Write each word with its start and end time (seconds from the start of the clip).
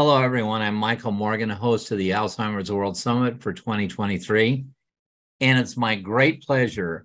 Hello, 0.00 0.22
everyone. 0.22 0.62
I'm 0.62 0.76
Michael 0.76 1.10
Morgan, 1.10 1.50
host 1.50 1.90
of 1.90 1.98
the 1.98 2.10
Alzheimer's 2.10 2.70
World 2.70 2.96
Summit 2.96 3.42
for 3.42 3.52
2023. 3.52 4.64
And 5.40 5.58
it's 5.58 5.76
my 5.76 5.96
great 5.96 6.40
pleasure 6.40 7.04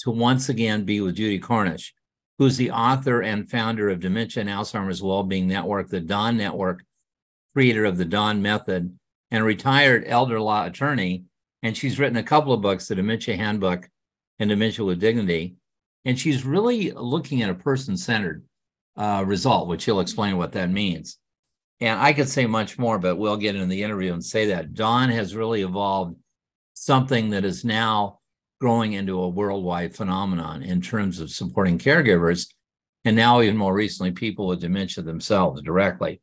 to 0.00 0.10
once 0.10 0.50
again 0.50 0.84
be 0.84 1.00
with 1.00 1.14
Judy 1.14 1.38
Cornish, 1.38 1.94
who's 2.36 2.58
the 2.58 2.70
author 2.70 3.22
and 3.22 3.50
founder 3.50 3.88
of 3.88 4.00
Dementia 4.00 4.42
and 4.42 4.50
Alzheimer's 4.50 5.02
Wellbeing 5.02 5.48
Network, 5.48 5.88
the 5.88 6.02
DAWN 6.02 6.36
Network, 6.36 6.84
creator 7.54 7.86
of 7.86 7.96
the 7.96 8.04
DAWN 8.04 8.42
Method, 8.42 8.94
and 9.30 9.42
retired 9.42 10.04
elder 10.06 10.38
law 10.38 10.66
attorney. 10.66 11.24
And 11.62 11.74
she's 11.74 11.98
written 11.98 12.18
a 12.18 12.22
couple 12.22 12.52
of 12.52 12.60
books, 12.60 12.88
The 12.88 12.94
Dementia 12.94 13.38
Handbook 13.38 13.88
and 14.38 14.50
Dementia 14.50 14.84
with 14.84 15.00
Dignity. 15.00 15.54
And 16.04 16.20
she's 16.20 16.44
really 16.44 16.90
looking 16.90 17.40
at 17.40 17.48
a 17.48 17.54
person 17.54 17.96
centered 17.96 18.44
uh, 18.98 19.24
result, 19.26 19.66
which 19.66 19.80
she'll 19.80 20.00
explain 20.00 20.36
what 20.36 20.52
that 20.52 20.68
means. 20.68 21.16
And 21.84 22.00
I 22.00 22.14
could 22.14 22.30
say 22.30 22.46
much 22.46 22.78
more, 22.78 22.98
but 22.98 23.16
we'll 23.16 23.36
get 23.36 23.56
into 23.56 23.66
the 23.66 23.82
interview 23.82 24.14
and 24.14 24.24
say 24.24 24.46
that 24.46 24.72
Dawn 24.72 25.10
has 25.10 25.36
really 25.36 25.60
evolved 25.60 26.16
something 26.72 27.28
that 27.28 27.44
is 27.44 27.62
now 27.62 28.20
growing 28.58 28.94
into 28.94 29.20
a 29.20 29.28
worldwide 29.28 29.94
phenomenon 29.94 30.62
in 30.62 30.80
terms 30.80 31.20
of 31.20 31.30
supporting 31.30 31.78
caregivers. 31.78 32.48
And 33.04 33.14
now, 33.14 33.42
even 33.42 33.58
more 33.58 33.74
recently, 33.74 34.12
people 34.12 34.46
with 34.46 34.62
dementia 34.62 35.04
themselves 35.04 35.60
directly. 35.60 36.22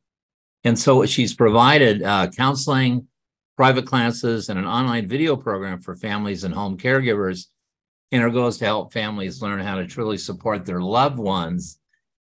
And 0.63 0.79
so 0.79 1.05
she's 1.05 1.35
provided 1.35 2.01
uh, 2.01 2.29
counseling, 2.35 3.07
private 3.55 3.85
classes, 3.85 4.49
and 4.49 4.57
an 4.57 4.65
online 4.65 5.07
video 5.07 5.35
program 5.35 5.79
for 5.79 5.95
families 5.95 6.43
and 6.43 6.55
home 6.55 6.75
caregivers. 6.75 7.45
And 8.11 8.23
her 8.23 8.31
goal 8.31 8.47
is 8.47 8.57
to 8.57 8.65
help 8.65 8.93
families 8.93 9.43
learn 9.43 9.59
how 9.59 9.75
to 9.75 9.85
truly 9.85 10.17
support 10.17 10.65
their 10.65 10.81
loved 10.81 11.19
ones 11.19 11.77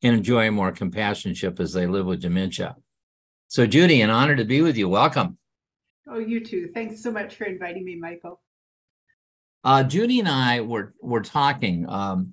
and 0.02 0.14
enjoy 0.14 0.50
more 0.50 0.70
compassionate 0.70 1.58
as 1.58 1.72
they 1.72 1.86
live 1.86 2.04
with 2.04 2.20
dementia. 2.20 2.76
So, 3.52 3.66
Judy, 3.66 4.00
an 4.00 4.08
honor 4.08 4.34
to 4.34 4.46
be 4.46 4.62
with 4.62 4.78
you. 4.78 4.88
Welcome. 4.88 5.36
Oh, 6.08 6.18
you 6.18 6.42
too. 6.42 6.70
Thanks 6.72 7.02
so 7.02 7.12
much 7.12 7.34
for 7.34 7.44
inviting 7.44 7.84
me, 7.84 7.96
Michael. 7.96 8.40
Uh, 9.62 9.84
Judy 9.84 10.20
and 10.20 10.28
I 10.28 10.62
were 10.62 10.94
were 11.02 11.20
talking 11.20 11.84
um, 11.86 12.32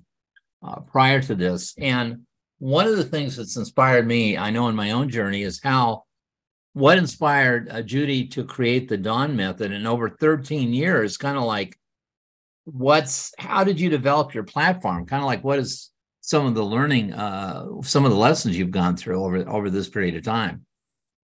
uh, 0.62 0.80
prior 0.80 1.20
to 1.20 1.34
this, 1.34 1.74
and 1.76 2.22
one 2.58 2.86
of 2.86 2.96
the 2.96 3.04
things 3.04 3.36
that's 3.36 3.58
inspired 3.58 4.06
me, 4.06 4.38
I 4.38 4.48
know 4.48 4.68
in 4.68 4.74
my 4.74 4.92
own 4.92 5.10
journey, 5.10 5.42
is 5.42 5.60
how 5.62 6.04
what 6.72 6.96
inspired 6.96 7.68
uh, 7.68 7.82
Judy 7.82 8.26
to 8.28 8.42
create 8.42 8.88
the 8.88 8.96
Dawn 8.96 9.36
Method, 9.36 9.72
and 9.72 9.86
over 9.86 10.08
13 10.08 10.72
years, 10.72 11.18
kind 11.18 11.36
of 11.36 11.44
like 11.44 11.78
what's 12.64 13.34
how 13.38 13.62
did 13.62 13.78
you 13.78 13.90
develop 13.90 14.32
your 14.32 14.44
platform? 14.44 15.04
Kind 15.04 15.22
of 15.22 15.26
like 15.26 15.44
what 15.44 15.58
is 15.58 15.90
some 16.22 16.46
of 16.46 16.54
the 16.54 16.64
learning, 16.64 17.12
uh, 17.12 17.66
some 17.82 18.06
of 18.06 18.10
the 18.10 18.16
lessons 18.16 18.56
you've 18.56 18.70
gone 18.70 18.96
through 18.96 19.22
over 19.22 19.46
over 19.46 19.68
this 19.68 19.90
period 19.90 20.16
of 20.16 20.24
time? 20.24 20.64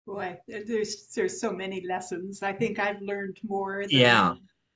Boy, 0.07 0.39
there's 0.47 1.07
there's 1.13 1.41
so 1.41 1.51
many 1.51 1.85
lessons. 1.85 2.41
I 2.41 2.53
think 2.53 2.79
I've 2.79 3.01
learned 3.01 3.39
more. 3.45 3.81
Than, 3.81 3.89
yeah. 3.91 4.35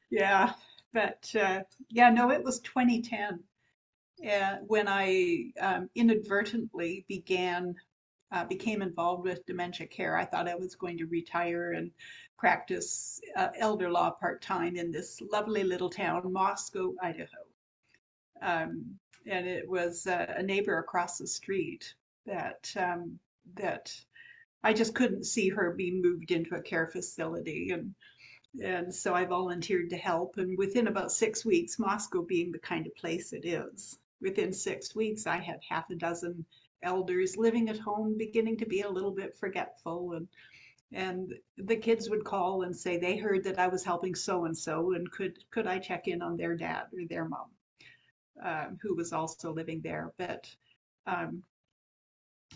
Yeah, 0.09 0.51
but 0.93 1.33
uh, 1.39 1.61
yeah, 1.89 2.09
no, 2.09 2.31
it 2.31 2.43
was 2.43 2.59
2010 2.59 3.39
uh, 4.29 4.57
when 4.67 4.89
I 4.89 5.51
um, 5.61 5.89
inadvertently 5.95 7.05
began 7.07 7.75
uh, 8.33 8.43
became 8.43 8.81
involved 8.81 9.23
with 9.23 9.45
dementia 9.45 9.87
care. 9.87 10.17
I 10.17 10.25
thought 10.25 10.49
I 10.49 10.55
was 10.55 10.75
going 10.75 10.97
to 10.97 11.05
retire 11.05 11.71
and 11.71 11.91
practice 12.37 13.21
uh, 13.37 13.49
elder 13.57 13.89
law 13.89 14.09
part 14.11 14.41
time 14.41 14.75
in 14.75 14.91
this 14.91 15.21
lovely 15.31 15.63
little 15.63 15.89
town, 15.89 16.33
Moscow, 16.33 16.93
Idaho. 17.01 17.45
Um, 18.41 18.99
and 19.25 19.47
it 19.47 19.69
was 19.69 20.07
uh, 20.07 20.33
a 20.35 20.43
neighbor 20.43 20.77
across 20.77 21.19
the 21.19 21.27
street 21.27 21.93
that 22.25 22.69
um, 22.75 23.17
that 23.55 23.93
I 24.63 24.73
just 24.73 24.95
couldn't 24.95 25.25
see 25.25 25.49
her 25.49 25.71
being 25.71 26.01
moved 26.01 26.31
into 26.31 26.55
a 26.55 26.61
care 26.61 26.87
facility. 26.87 27.71
And, 27.71 27.95
and 28.63 28.93
so 28.93 29.13
I 29.13 29.25
volunteered 29.25 29.89
to 29.89 29.97
help. 29.97 30.37
And 30.37 30.57
within 30.57 30.87
about 30.87 31.11
six 31.11 31.43
weeks, 31.45 31.79
Moscow 31.79 32.21
being 32.21 32.51
the 32.51 32.59
kind 32.59 32.85
of 32.85 32.95
place 32.95 33.33
it 33.33 33.45
is, 33.45 33.97
within 34.21 34.53
six 34.53 34.95
weeks, 34.95 35.25
I 35.25 35.37
had 35.37 35.59
half 35.67 35.89
a 35.89 35.95
dozen 35.95 36.45
elders 36.83 37.37
living 37.37 37.69
at 37.69 37.77
home, 37.79 38.17
beginning 38.17 38.57
to 38.57 38.65
be 38.65 38.81
a 38.81 38.89
little 38.89 39.11
bit 39.11 39.37
forgetful. 39.37 40.13
And, 40.13 40.27
and 40.91 41.33
the 41.57 41.75
kids 41.75 42.09
would 42.09 42.23
call 42.23 42.63
and 42.63 42.75
say 42.75 42.97
they 42.97 43.17
heard 43.17 43.43
that 43.45 43.59
I 43.59 43.67
was 43.67 43.83
helping 43.83 44.15
so 44.15 44.45
and 44.45 44.57
so, 44.57 44.93
and 44.93 45.09
could 45.11 45.37
could 45.49 45.67
I 45.67 45.79
check 45.79 46.07
in 46.07 46.21
on 46.21 46.37
their 46.37 46.55
dad 46.55 46.83
or 46.93 47.05
their 47.07 47.25
mom, 47.25 47.49
uh, 48.43 48.67
who 48.81 48.95
was 48.95 49.13
also 49.13 49.53
living 49.53 49.81
there. 49.81 50.11
But 50.17 50.53
um, 51.07 51.43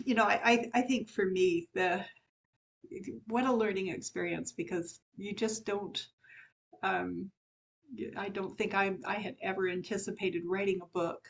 you 0.04 0.14
know, 0.14 0.24
I, 0.24 0.70
I 0.74 0.82
think 0.82 1.08
for 1.10 1.24
me, 1.24 1.68
the 1.74 2.04
what 3.26 3.44
a 3.44 3.52
learning 3.52 3.88
experience 3.88 4.52
because 4.52 5.00
you 5.16 5.34
just 5.34 5.64
don't. 5.64 6.06
Um, 6.82 7.30
I 8.16 8.28
don't 8.28 8.56
think 8.58 8.74
I 8.74 8.96
I 9.06 9.14
had 9.14 9.36
ever 9.42 9.68
anticipated 9.68 10.42
writing 10.44 10.80
a 10.82 10.86
book, 10.86 11.26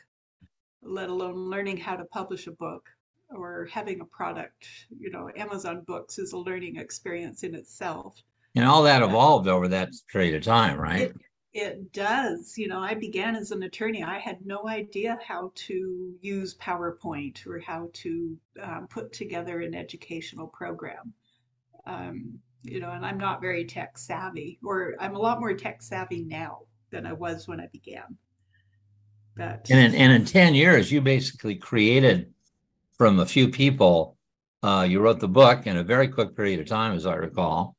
let 0.81 1.09
alone 1.09 1.49
learning 1.49 1.77
how 1.77 1.95
to 1.95 2.05
publish 2.05 2.47
a 2.47 2.51
book 2.51 2.89
or 3.29 3.67
having 3.71 4.01
a 4.01 4.05
product. 4.05 4.67
You 4.89 5.11
know, 5.11 5.29
Amazon 5.35 5.83
Books 5.85 6.17
is 6.17 6.33
a 6.33 6.37
learning 6.37 6.77
experience 6.77 7.43
in 7.43 7.55
itself. 7.55 8.15
And 8.55 8.65
all 8.65 8.83
that 8.83 9.03
evolved 9.03 9.47
over 9.47 9.67
that 9.67 9.89
period 10.11 10.35
of 10.35 10.41
time, 10.43 10.79
right? 10.79 11.01
It, 11.01 11.15
it 11.57 11.91
does. 11.91 12.55
You 12.55 12.67
know, 12.67 12.79
I 12.79 12.93
began 12.93 13.35
as 13.35 13.51
an 13.51 13.63
attorney. 13.63 14.03
I 14.03 14.19
had 14.19 14.45
no 14.45 14.67
idea 14.67 15.17
how 15.25 15.51
to 15.55 16.13
use 16.21 16.55
PowerPoint 16.55 17.45
or 17.47 17.59
how 17.59 17.89
to 17.93 18.37
um, 18.61 18.87
put 18.87 19.11
together 19.11 19.61
an 19.61 19.73
educational 19.73 20.47
program. 20.47 21.13
Um, 21.87 22.39
you 22.61 22.79
know, 22.79 22.91
and 22.91 23.03
I'm 23.03 23.17
not 23.17 23.41
very 23.41 23.65
tech 23.65 23.97
savvy, 23.97 24.59
or 24.63 24.95
I'm 24.99 25.15
a 25.15 25.19
lot 25.19 25.39
more 25.39 25.53
tech 25.53 25.81
savvy 25.81 26.23
now 26.23 26.59
than 26.91 27.07
I 27.07 27.13
was 27.13 27.47
when 27.47 27.59
I 27.59 27.67
began. 27.67 28.17
But 29.35 29.67
and 29.71 29.95
in, 29.95 29.99
and 29.99 30.13
in 30.13 30.25
10 30.25 30.53
years, 30.53 30.91
you 30.91 31.01
basically 31.01 31.55
created 31.55 32.31
from 32.97 33.19
a 33.19 33.25
few 33.25 33.49
people. 33.49 34.15
Uh, 34.61 34.85
you 34.87 34.99
wrote 34.99 35.19
the 35.19 35.27
book 35.27 35.65
in 35.65 35.77
a 35.77 35.83
very 35.83 36.07
quick 36.07 36.35
period 36.35 36.59
of 36.59 36.67
time, 36.67 36.95
as 36.95 37.05
I 37.05 37.15
recall, 37.15 37.75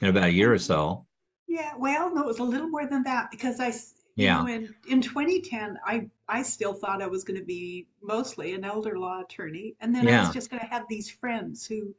in 0.00 0.08
about 0.08 0.28
a 0.28 0.32
year 0.32 0.52
or 0.52 0.58
so. 0.58 1.06
Yeah, 1.50 1.72
well, 1.76 2.14
no, 2.14 2.22
it 2.22 2.26
was 2.28 2.38
a 2.38 2.44
little 2.44 2.68
more 2.68 2.86
than 2.86 3.02
that 3.02 3.32
because 3.32 3.58
I, 3.58 3.70
you 4.14 4.26
yeah. 4.26 4.40
know, 4.40 4.46
in, 4.46 4.72
in 4.88 5.02
2010, 5.02 5.76
I, 5.84 6.08
I 6.28 6.44
still 6.44 6.72
thought 6.72 7.02
I 7.02 7.08
was 7.08 7.24
going 7.24 7.40
to 7.40 7.44
be 7.44 7.88
mostly 8.00 8.54
an 8.54 8.64
elder 8.64 8.96
law 8.96 9.22
attorney. 9.22 9.74
And 9.80 9.92
then. 9.92 10.06
I 10.06 10.20
was 10.20 10.32
just 10.32 10.48
going 10.48 10.60
to 10.60 10.68
have 10.68 10.84
these 10.88 11.10
friends 11.10 11.66
who, 11.66 11.92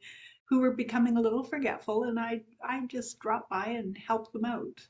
who 0.46 0.60
were 0.60 0.70
becoming 0.70 1.18
a 1.18 1.20
little 1.20 1.44
forgetful 1.44 2.04
and 2.04 2.18
I, 2.18 2.40
I 2.64 2.80
just 2.86 3.18
dropped 3.18 3.50
by 3.50 3.66
and 3.66 3.94
helped 3.98 4.32
them 4.32 4.46
out. 4.46 4.86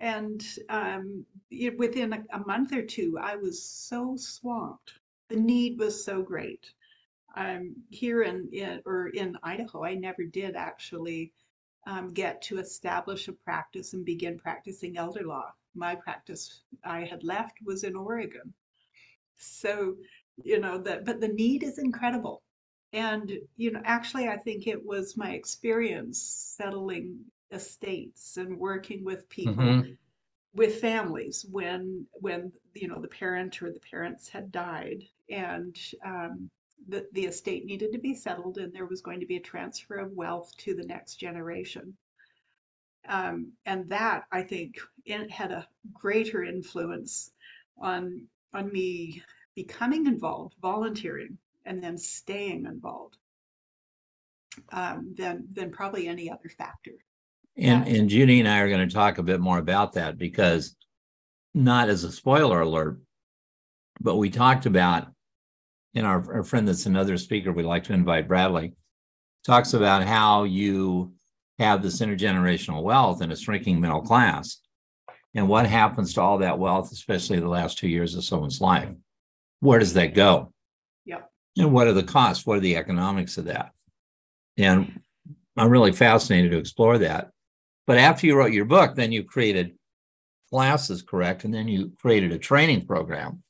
And 0.00 0.46
um, 0.68 1.26
it, 1.50 1.76
within 1.76 2.12
a, 2.12 2.22
a 2.32 2.46
month 2.46 2.72
or 2.72 2.82
two, 2.82 3.18
I 3.20 3.34
was 3.34 3.60
so 3.60 4.14
swamped. 4.16 4.92
The 5.28 5.34
need 5.34 5.76
was 5.76 6.04
so 6.04 6.22
great. 6.22 6.72
Um, 7.34 7.74
here 7.90 8.22
in, 8.22 8.48
in 8.52 8.80
or 8.86 9.08
in 9.08 9.36
Idaho, 9.42 9.84
I 9.84 9.94
never 9.94 10.22
did 10.22 10.54
actually 10.54 11.32
um, 11.88 12.12
get 12.12 12.42
to 12.42 12.58
establish 12.58 13.28
a 13.28 13.32
practice 13.32 13.94
and 13.94 14.04
begin 14.04 14.38
practicing 14.38 14.98
elder 14.98 15.24
law. 15.24 15.52
My 15.74 15.94
practice 15.94 16.60
I 16.84 17.00
had 17.04 17.24
left 17.24 17.58
was 17.64 17.82
in 17.82 17.96
Oregon. 17.96 18.52
So, 19.38 19.96
you 20.44 20.60
know, 20.60 20.78
that 20.78 21.06
but 21.06 21.20
the 21.20 21.28
need 21.28 21.62
is 21.62 21.78
incredible. 21.78 22.42
And, 22.92 23.32
you 23.56 23.70
know, 23.70 23.80
actually 23.84 24.28
I 24.28 24.36
think 24.36 24.66
it 24.66 24.84
was 24.84 25.16
my 25.16 25.30
experience 25.32 26.20
settling 26.56 27.24
estates 27.50 28.36
and 28.36 28.58
working 28.58 29.02
with 29.02 29.28
people 29.30 29.54
mm-hmm. 29.54 29.92
with 30.54 30.80
families 30.82 31.46
when 31.50 32.06
when 32.12 32.52
you 32.74 32.86
know 32.86 33.00
the 33.00 33.08
parent 33.08 33.62
or 33.62 33.72
the 33.72 33.80
parents 33.80 34.28
had 34.28 34.52
died 34.52 35.02
and 35.30 35.78
um, 36.04 36.50
the, 36.86 37.06
the 37.12 37.26
estate 37.26 37.64
needed 37.64 37.92
to 37.92 37.98
be 37.98 38.14
settled 38.14 38.58
and 38.58 38.72
there 38.72 38.86
was 38.86 39.02
going 39.02 39.20
to 39.20 39.26
be 39.26 39.36
a 39.36 39.40
transfer 39.40 39.96
of 39.96 40.12
wealth 40.12 40.52
to 40.58 40.74
the 40.74 40.84
next 40.84 41.16
generation. 41.16 41.96
Um, 43.08 43.52
and 43.64 43.88
that 43.90 44.24
I 44.30 44.42
think 44.42 44.76
it 45.04 45.30
had 45.30 45.50
a 45.50 45.66
greater 45.92 46.44
influence 46.44 47.30
on 47.80 48.26
on 48.54 48.72
me 48.72 49.22
becoming 49.54 50.06
involved, 50.06 50.54
volunteering, 50.60 51.38
and 51.64 51.82
then 51.82 51.96
staying 51.96 52.66
involved 52.66 53.16
um, 54.72 55.14
than 55.16 55.46
than 55.52 55.70
probably 55.70 56.06
any 56.06 56.30
other 56.30 56.50
factor. 56.56 56.92
And 57.56 57.86
and 57.88 58.08
Judy 58.08 58.40
and 58.40 58.48
I 58.48 58.60
are 58.60 58.68
going 58.68 58.86
to 58.86 58.94
talk 58.94 59.18
a 59.18 59.22
bit 59.22 59.40
more 59.40 59.58
about 59.58 59.94
that 59.94 60.18
because 60.18 60.76
not 61.54 61.88
as 61.88 62.04
a 62.04 62.12
spoiler 62.12 62.60
alert, 62.60 63.00
but 64.00 64.16
we 64.16 64.30
talked 64.30 64.66
about 64.66 65.08
and 65.94 66.06
our, 66.06 66.34
our 66.34 66.42
friend 66.42 66.66
that's 66.66 66.86
another 66.86 67.16
speaker 67.16 67.52
we'd 67.52 67.64
like 67.64 67.84
to 67.84 67.92
invite, 67.92 68.28
Bradley, 68.28 68.74
talks 69.44 69.74
about 69.74 70.04
how 70.04 70.44
you 70.44 71.12
have 71.58 71.82
this 71.82 72.00
intergenerational 72.00 72.82
wealth 72.82 73.20
and 73.20 73.32
a 73.32 73.36
shrinking 73.36 73.80
middle 73.80 74.02
class. 74.02 74.60
And 75.34 75.48
what 75.48 75.66
happens 75.66 76.14
to 76.14 76.20
all 76.20 76.38
that 76.38 76.58
wealth, 76.58 76.92
especially 76.92 77.40
the 77.40 77.48
last 77.48 77.78
two 77.78 77.88
years 77.88 78.14
of 78.14 78.24
someone's 78.24 78.60
life? 78.60 78.88
Where 79.60 79.78
does 79.78 79.94
that 79.94 80.14
go? 80.14 80.52
Yep. 81.04 81.30
And 81.56 81.72
what 81.72 81.86
are 81.86 81.92
the 81.92 82.02
costs? 82.02 82.46
What 82.46 82.58
are 82.58 82.60
the 82.60 82.76
economics 82.76 83.38
of 83.38 83.46
that? 83.46 83.72
And 84.56 85.00
I'm 85.56 85.70
really 85.70 85.92
fascinated 85.92 86.52
to 86.52 86.58
explore 86.58 86.98
that. 86.98 87.30
But 87.86 87.98
after 87.98 88.26
you 88.26 88.36
wrote 88.36 88.52
your 88.52 88.64
book, 88.64 88.94
then 88.94 89.12
you 89.12 89.24
created 89.24 89.74
classes, 90.50 91.02
correct? 91.02 91.44
And 91.44 91.52
then 91.52 91.68
you 91.68 91.92
created 92.00 92.32
a 92.32 92.38
training 92.38 92.86
program. 92.86 93.42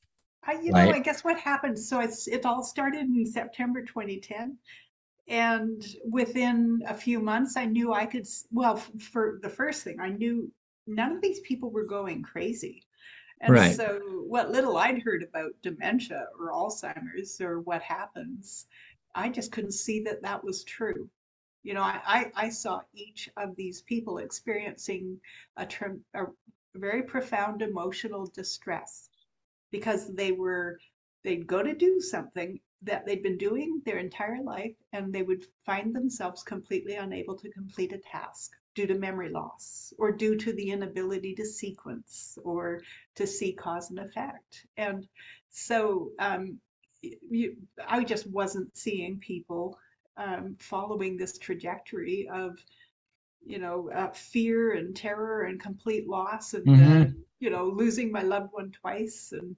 I, 0.49 0.61
you 0.61 0.71
right? 0.71 0.89
know, 0.89 0.95
I 0.95 0.99
guess 0.99 1.23
what 1.23 1.39
happened. 1.39 1.77
So 1.77 1.99
it's 1.99 2.27
it 2.27 2.45
all 2.45 2.63
started 2.63 3.01
in 3.01 3.25
September 3.25 3.83
2010, 3.83 4.57
and 5.27 5.85
within 6.09 6.81
a 6.87 6.93
few 6.93 7.19
months, 7.19 7.55
I 7.55 7.65
knew 7.65 7.93
I 7.93 8.07
could. 8.07 8.27
Well, 8.51 8.77
for 8.77 9.39
the 9.43 9.49
first 9.49 9.83
thing, 9.83 9.99
I 9.99 10.09
knew 10.09 10.51
none 10.87 11.11
of 11.11 11.21
these 11.21 11.39
people 11.41 11.69
were 11.69 11.85
going 11.85 12.23
crazy. 12.23 12.83
And 13.41 13.53
right. 13.53 13.75
so, 13.75 13.99
what 14.27 14.51
little 14.51 14.77
I'd 14.77 15.03
heard 15.03 15.23
about 15.23 15.51
dementia 15.61 16.25
or 16.39 16.51
Alzheimer's 16.51 17.39
or 17.39 17.59
what 17.61 17.83
happens, 17.83 18.65
I 19.13 19.29
just 19.29 19.51
couldn't 19.51 19.73
see 19.73 20.01
that 20.03 20.23
that 20.23 20.43
was 20.43 20.63
true. 20.63 21.09
You 21.61 21.75
know, 21.75 21.83
I, 21.83 22.01
I, 22.05 22.31
I 22.35 22.49
saw 22.49 22.81
each 22.95 23.29
of 23.37 23.55
these 23.55 23.81
people 23.83 24.17
experiencing 24.17 25.19
a, 25.57 25.67
a 26.15 26.25
very 26.75 27.03
profound 27.03 27.61
emotional 27.61 28.25
distress 28.25 29.08
because 29.71 30.13
they 30.13 30.31
were, 30.31 30.79
they'd 31.23 31.47
go 31.47 31.61
to 31.61 31.73
do 31.73 31.99
something 31.99 32.59
that 32.81 33.05
they'd 33.05 33.23
been 33.23 33.37
doing 33.37 33.81
their 33.85 33.97
entire 33.97 34.41
life 34.41 34.75
and 34.93 35.11
they 35.11 35.21
would 35.21 35.45
find 35.65 35.93
themselves 35.93 36.43
completely 36.43 36.95
unable 36.95 37.35
to 37.37 37.49
complete 37.49 37.91
a 37.91 37.97
task 37.97 38.51
due 38.73 38.87
to 38.87 38.95
memory 38.95 39.29
loss 39.29 39.93
or 39.97 40.11
due 40.11 40.37
to 40.37 40.53
the 40.53 40.71
inability 40.71 41.35
to 41.35 41.45
sequence 41.45 42.37
or 42.43 42.81
to 43.15 43.27
see 43.27 43.51
cause 43.51 43.89
and 43.89 43.99
effect. 43.99 44.65
And 44.77 45.07
so 45.49 46.11
um, 46.19 46.59
you, 47.01 47.57
I 47.85 48.03
just 48.03 48.27
wasn't 48.27 48.75
seeing 48.77 49.19
people 49.19 49.77
um, 50.15 50.55
following 50.59 51.17
this 51.17 51.37
trajectory 51.37 52.29
of, 52.31 52.57
you 53.45 53.59
know, 53.59 53.89
uh, 53.89 54.11
fear 54.11 54.73
and 54.73 54.95
terror 54.95 55.43
and 55.43 55.59
complete 55.59 56.07
loss 56.07 56.53
and, 56.53 56.65
mm-hmm. 56.65 57.01
uh, 57.01 57.05
you 57.39 57.49
know, 57.49 57.65
losing 57.65 58.11
my 58.11 58.21
loved 58.21 58.49
one 58.51 58.71
twice. 58.71 59.31
And 59.31 59.55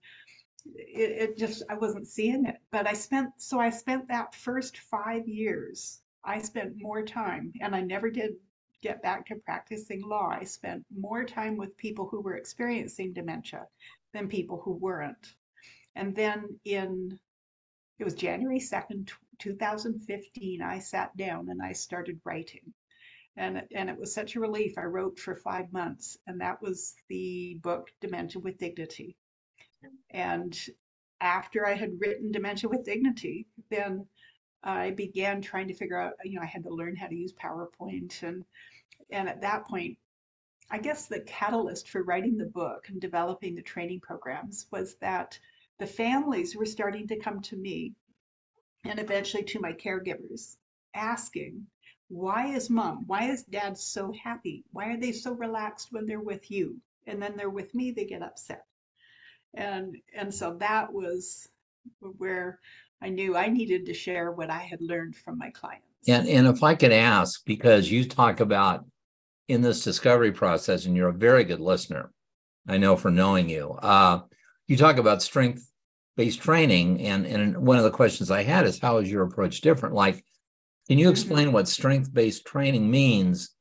it, 0.75 1.29
it 1.29 1.37
just, 1.37 1.63
I 1.69 1.75
wasn't 1.75 2.07
seeing 2.07 2.45
it. 2.45 2.57
But 2.71 2.87
I 2.87 2.93
spent, 2.93 3.29
so 3.37 3.59
I 3.59 3.69
spent 3.69 4.07
that 4.07 4.35
first 4.35 4.77
five 4.77 5.27
years, 5.27 6.01
I 6.23 6.39
spent 6.39 6.73
more 6.77 7.03
time, 7.03 7.51
and 7.61 7.75
I 7.75 7.81
never 7.81 8.09
did 8.09 8.33
get 8.81 9.01
back 9.01 9.25
to 9.27 9.35
practicing 9.35 10.01
law, 10.01 10.29
I 10.29 10.43
spent 10.43 10.83
more 10.95 11.23
time 11.23 11.55
with 11.55 11.77
people 11.77 12.07
who 12.07 12.19
were 12.19 12.35
experiencing 12.35 13.13
dementia 13.13 13.67
than 14.13 14.27
people 14.27 14.59
who 14.59 14.71
weren't. 14.71 15.35
And 15.95 16.15
then 16.15 16.59
in, 16.65 17.19
it 17.99 18.03
was 18.03 18.15
January 18.15 18.59
2nd, 18.59 19.11
2015, 19.39 20.61
I 20.61 20.79
sat 20.79 21.15
down 21.15 21.49
and 21.49 21.61
I 21.61 21.73
started 21.73 22.19
writing. 22.25 22.73
And, 23.37 23.63
and 23.73 23.89
it 23.89 23.97
was 23.97 24.13
such 24.13 24.35
a 24.35 24.39
relief. 24.39 24.77
I 24.77 24.83
wrote 24.83 25.17
for 25.17 25.35
five 25.35 25.71
months, 25.71 26.17
and 26.27 26.41
that 26.41 26.61
was 26.61 26.95
the 27.07 27.57
book 27.61 27.89
Dementia 28.01 28.41
with 28.41 28.57
Dignity. 28.57 29.15
And 30.09 30.57
after 31.21 31.65
I 31.65 31.73
had 31.73 31.99
written 31.99 32.31
Dementia 32.31 32.69
with 32.69 32.83
Dignity, 32.83 33.47
then 33.69 34.05
I 34.63 34.91
began 34.91 35.41
trying 35.41 35.67
to 35.69 35.73
figure 35.73 35.97
out, 35.97 36.13
you 36.23 36.35
know, 36.35 36.43
I 36.43 36.47
had 36.47 36.63
to 36.63 36.73
learn 36.73 36.95
how 36.95 37.07
to 37.07 37.15
use 37.15 37.33
PowerPoint 37.33 38.21
and 38.23 38.43
and 39.09 39.27
at 39.27 39.41
that 39.41 39.65
point, 39.67 39.97
I 40.69 40.77
guess 40.77 41.07
the 41.07 41.19
catalyst 41.19 41.89
for 41.89 42.03
writing 42.03 42.37
the 42.37 42.45
book 42.45 42.87
and 42.87 43.01
developing 43.01 43.55
the 43.55 43.61
training 43.61 43.99
programs 43.99 44.67
was 44.71 44.95
that 45.01 45.37
the 45.79 45.87
families 45.87 46.55
were 46.55 46.65
starting 46.65 47.07
to 47.07 47.19
come 47.19 47.41
to 47.41 47.57
me 47.57 47.93
and 48.85 48.99
eventually 48.99 49.43
to 49.43 49.59
my 49.59 49.73
caregivers 49.73 50.55
asking, 50.93 51.67
why 52.11 52.47
is 52.47 52.69
mom, 52.69 53.05
why 53.07 53.29
is 53.29 53.43
dad 53.43 53.77
so 53.77 54.11
happy? 54.11 54.65
Why 54.73 54.87
are 54.87 54.97
they 54.97 55.13
so 55.13 55.31
relaxed 55.31 55.87
when 55.91 56.05
they're 56.05 56.19
with 56.19 56.51
you? 56.51 56.77
And 57.07 57.21
then 57.21 57.37
they're 57.37 57.49
with 57.49 57.73
me, 57.73 57.91
they 57.91 58.05
get 58.05 58.21
upset. 58.21 58.65
And 59.53 59.97
and 60.13 60.33
so 60.33 60.55
that 60.59 60.91
was 60.91 61.47
where 62.17 62.59
I 63.01 63.09
knew 63.09 63.37
I 63.37 63.47
needed 63.47 63.85
to 63.85 63.93
share 63.93 64.31
what 64.31 64.49
I 64.49 64.59
had 64.59 64.81
learned 64.81 65.15
from 65.15 65.37
my 65.37 65.51
clients. 65.51 65.85
And 66.07 66.27
and 66.27 66.47
if 66.47 66.63
I 66.63 66.75
could 66.75 66.91
ask, 66.91 67.45
because 67.45 67.89
you 67.89 68.05
talk 68.05 68.41
about 68.41 68.85
in 69.47 69.61
this 69.61 69.83
discovery 69.83 70.33
process, 70.33 70.85
and 70.85 70.95
you're 70.95 71.09
a 71.09 71.13
very 71.13 71.45
good 71.45 71.61
listener, 71.61 72.11
I 72.67 72.77
know 72.77 72.97
from 72.97 73.15
knowing 73.15 73.49
you. 73.49 73.71
Uh, 73.71 74.21
you 74.67 74.75
talk 74.75 74.97
about 74.97 75.21
strength 75.21 75.65
based 76.17 76.41
training, 76.41 77.01
and 77.01 77.25
and 77.25 77.57
one 77.57 77.77
of 77.77 77.83
the 77.83 77.91
questions 77.91 78.31
I 78.31 78.43
had 78.43 78.65
is 78.65 78.79
how 78.79 78.97
is 78.97 79.09
your 79.09 79.23
approach 79.23 79.61
different? 79.61 79.95
Like, 79.95 80.23
can 80.91 80.99
you 80.99 81.05
mm-hmm. 81.05 81.11
explain 81.11 81.51
what 81.53 81.69
strength 81.69 82.13
based 82.13 82.45
training 82.45 82.91
means, 82.91 83.55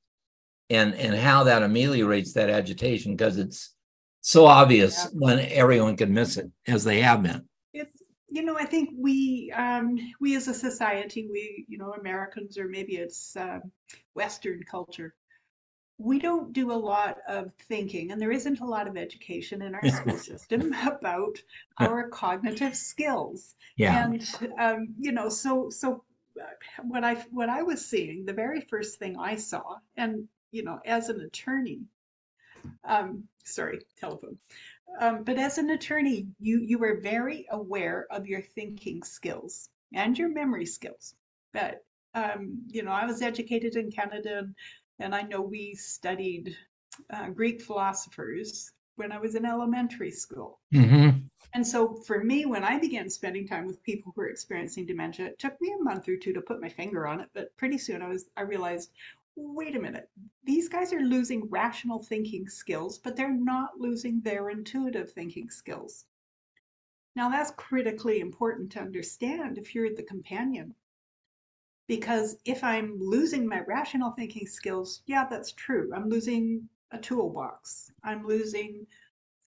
and 0.69 0.97
and 0.97 1.15
how 1.15 1.44
that 1.44 1.62
ameliorates 1.62 2.32
that 2.32 2.50
agitation? 2.50 3.15
Because 3.15 3.38
it's 3.38 3.73
so 4.21 4.47
obvious 4.47 5.05
yeah. 5.05 5.11
when 5.12 5.38
everyone 5.38 5.97
can 5.97 6.12
miss 6.12 6.38
it, 6.38 6.50
as 6.67 6.82
they 6.82 7.00
have 7.03 7.23
been. 7.23 7.44
It's 7.73 8.03
you 8.29 8.43
know 8.43 8.56
I 8.59 8.65
think 8.65 8.91
we 8.99 9.53
um, 9.55 9.97
we 10.19 10.35
as 10.35 10.49
a 10.49 10.55
society, 10.55 11.29
we 11.31 11.67
you 11.69 11.79
know 11.79 11.93
Americans 11.93 12.59
or 12.59 12.67
maybe 12.67 12.97
it's 12.97 13.37
uh, 13.37 13.61
Western 14.15 14.65
culture 14.65 15.15
we 16.00 16.19
don't 16.19 16.55
do 16.55 16.73
a 16.73 16.83
lot 16.93 17.19
of 17.29 17.53
thinking, 17.69 18.11
and 18.11 18.19
there 18.19 18.33
isn't 18.33 18.61
a 18.61 18.65
lot 18.65 18.88
of 18.88 18.97
education 18.97 19.61
in 19.61 19.75
our 19.75 19.87
school 19.88 20.17
system 20.17 20.75
about 20.87 21.38
our 21.79 22.09
cognitive 22.09 22.75
skills. 22.75 23.55
Yeah. 23.76 24.05
And 24.05 24.35
um, 24.59 24.94
you 24.99 25.12
know, 25.12 25.29
so 25.29 25.69
so 25.69 26.03
what 26.83 27.05
I 27.05 27.15
what 27.31 27.49
I 27.49 27.63
was 27.63 27.85
seeing, 27.85 28.25
the 28.25 28.33
very 28.33 28.61
first 28.61 28.99
thing 28.99 29.17
I 29.19 29.37
saw, 29.37 29.77
and 29.97 30.29
you 30.53 30.65
know, 30.65 30.81
as 30.85 31.09
an 31.09 31.21
attorney, 31.21 31.81
um, 32.85 33.25
sorry, 33.45 33.81
telephone. 33.99 34.39
Um, 35.01 35.23
but 35.23 35.39
as 35.39 35.59
an 35.59 35.71
attorney, 35.71 36.27
you 36.41 36.61
you 36.61 36.79
were 36.79 37.01
very 37.01 37.47
aware 37.51 38.07
of 38.11 38.27
your 38.27 38.43
thinking 38.43 39.03
skills 39.03 39.69
and 39.95 40.19
your 40.19 40.29
memory 40.29 40.67
skills. 40.67 41.15
But 41.53 41.85
um, 42.15 42.63
you 42.69 42.83
know, 42.83 42.93
I 42.93 43.07
was 43.07 43.23
educated 43.23 43.77
in 43.77 43.91
Canada, 43.91 44.39
and 44.39 44.55
and 44.99 45.15
I 45.15 45.23
know 45.23 45.41
we 45.41 45.75
studied 45.75 46.57
uh, 47.13 47.31
Greek 47.31 47.63
philosophers 47.63 48.73
when 48.97 49.13
I 49.13 49.19
was 49.19 49.35
in 49.35 49.47
elementary 49.47 50.11
school. 50.11 50.61
Mm-hmm. 50.75 51.20
And 51.52 51.67
so 51.67 51.94
for 51.94 52.23
me, 52.23 52.47
when 52.47 52.64
I 52.64 52.79
began 52.79 53.11
spending 53.11 53.47
time 53.47 53.67
with 53.67 53.82
people 53.82 54.12
who 54.14 54.23
are 54.23 54.29
experiencing 54.29 54.87
dementia, 54.87 55.26
it 55.26 55.38
took 55.38 55.61
me 55.61 55.73
a 55.73 55.82
month 55.82 56.08
or 56.08 56.17
two 56.17 56.32
to 56.32 56.41
put 56.41 56.61
my 56.61 56.69
finger 56.69 57.06
on 57.06 57.20
it. 57.20 57.29
But 57.32 57.56
pretty 57.56 57.79
soon 57.79 58.02
I 58.02 58.08
was 58.08 58.30
I 58.37 58.42
realized, 58.42 58.92
wait 59.37 59.76
a 59.76 59.80
minute, 59.80 60.09
these 60.45 60.69
guys 60.69 60.92
are 60.92 61.00
losing 61.00 61.49
rational 61.50 62.02
thinking 62.02 62.49
skills, 62.49 62.99
but 62.99 63.16
they're 63.16 63.33
not 63.33 63.80
losing 63.80 64.21
their 64.21 64.50
intuitive 64.50 65.12
thinking 65.12 65.50
skills. 65.50 66.07
Now 67.16 67.28
that's 67.28 67.50
critically 67.52 68.21
important 68.21 68.71
to 68.73 68.80
understand 68.80 69.59
if 69.59 69.75
you're 69.75 69.95
the 69.95 70.02
companion 70.02 70.75
because 71.90 72.37
if 72.45 72.62
I'm 72.62 72.97
losing 73.00 73.49
my 73.49 73.62
rational 73.62 74.12
thinking 74.12 74.47
skills, 74.47 75.02
yeah, 75.07 75.26
that's 75.28 75.50
true. 75.50 75.90
I'm 75.92 76.09
losing 76.09 76.69
a 76.92 76.99
toolbox. 76.99 77.90
I'm 78.04 78.25
losing, 78.25 78.87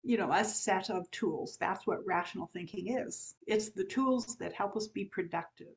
you 0.03 0.17
know, 0.17 0.31
a 0.31 0.43
set 0.43 0.89
of 0.89 1.09
tools. 1.11 1.57
That's 1.59 1.85
what 1.85 2.05
rational 2.05 2.49
thinking 2.53 2.97
is. 2.97 3.35
It's 3.47 3.69
the 3.69 3.83
tools 3.83 4.35
that 4.37 4.53
help 4.53 4.75
us 4.75 4.87
be 4.87 5.05
productive 5.05 5.75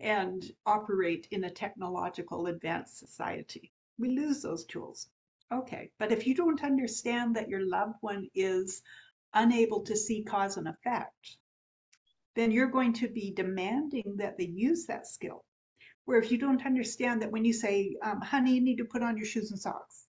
and 0.00 0.42
operate 0.64 1.28
in 1.30 1.44
a 1.44 1.50
technological 1.50 2.46
advanced 2.46 2.98
society. 2.98 3.72
We 3.98 4.16
lose 4.16 4.42
those 4.42 4.64
tools. 4.64 5.08
Okay, 5.52 5.90
but 5.98 6.12
if 6.12 6.26
you 6.26 6.34
don't 6.34 6.62
understand 6.62 7.36
that 7.36 7.48
your 7.48 7.66
loved 7.66 7.96
one 8.00 8.28
is 8.34 8.82
unable 9.34 9.82
to 9.82 9.96
see 9.96 10.22
cause 10.22 10.56
and 10.56 10.68
effect, 10.68 11.36
then 12.36 12.52
you're 12.52 12.68
going 12.68 12.92
to 12.94 13.08
be 13.08 13.32
demanding 13.32 14.16
that 14.16 14.38
they 14.38 14.46
use 14.46 14.86
that 14.86 15.06
skill 15.06 15.44
where 16.04 16.18
if 16.18 16.32
you 16.32 16.38
don't 16.38 16.66
understand 16.66 17.22
that 17.22 17.30
when 17.30 17.44
you 17.44 17.52
say, 17.52 17.96
um, 18.02 18.20
honey, 18.20 18.54
you 18.54 18.60
need 18.60 18.78
to 18.78 18.84
put 18.84 19.02
on 19.02 19.16
your 19.16 19.26
shoes 19.26 19.50
and 19.50 19.60
socks, 19.60 20.06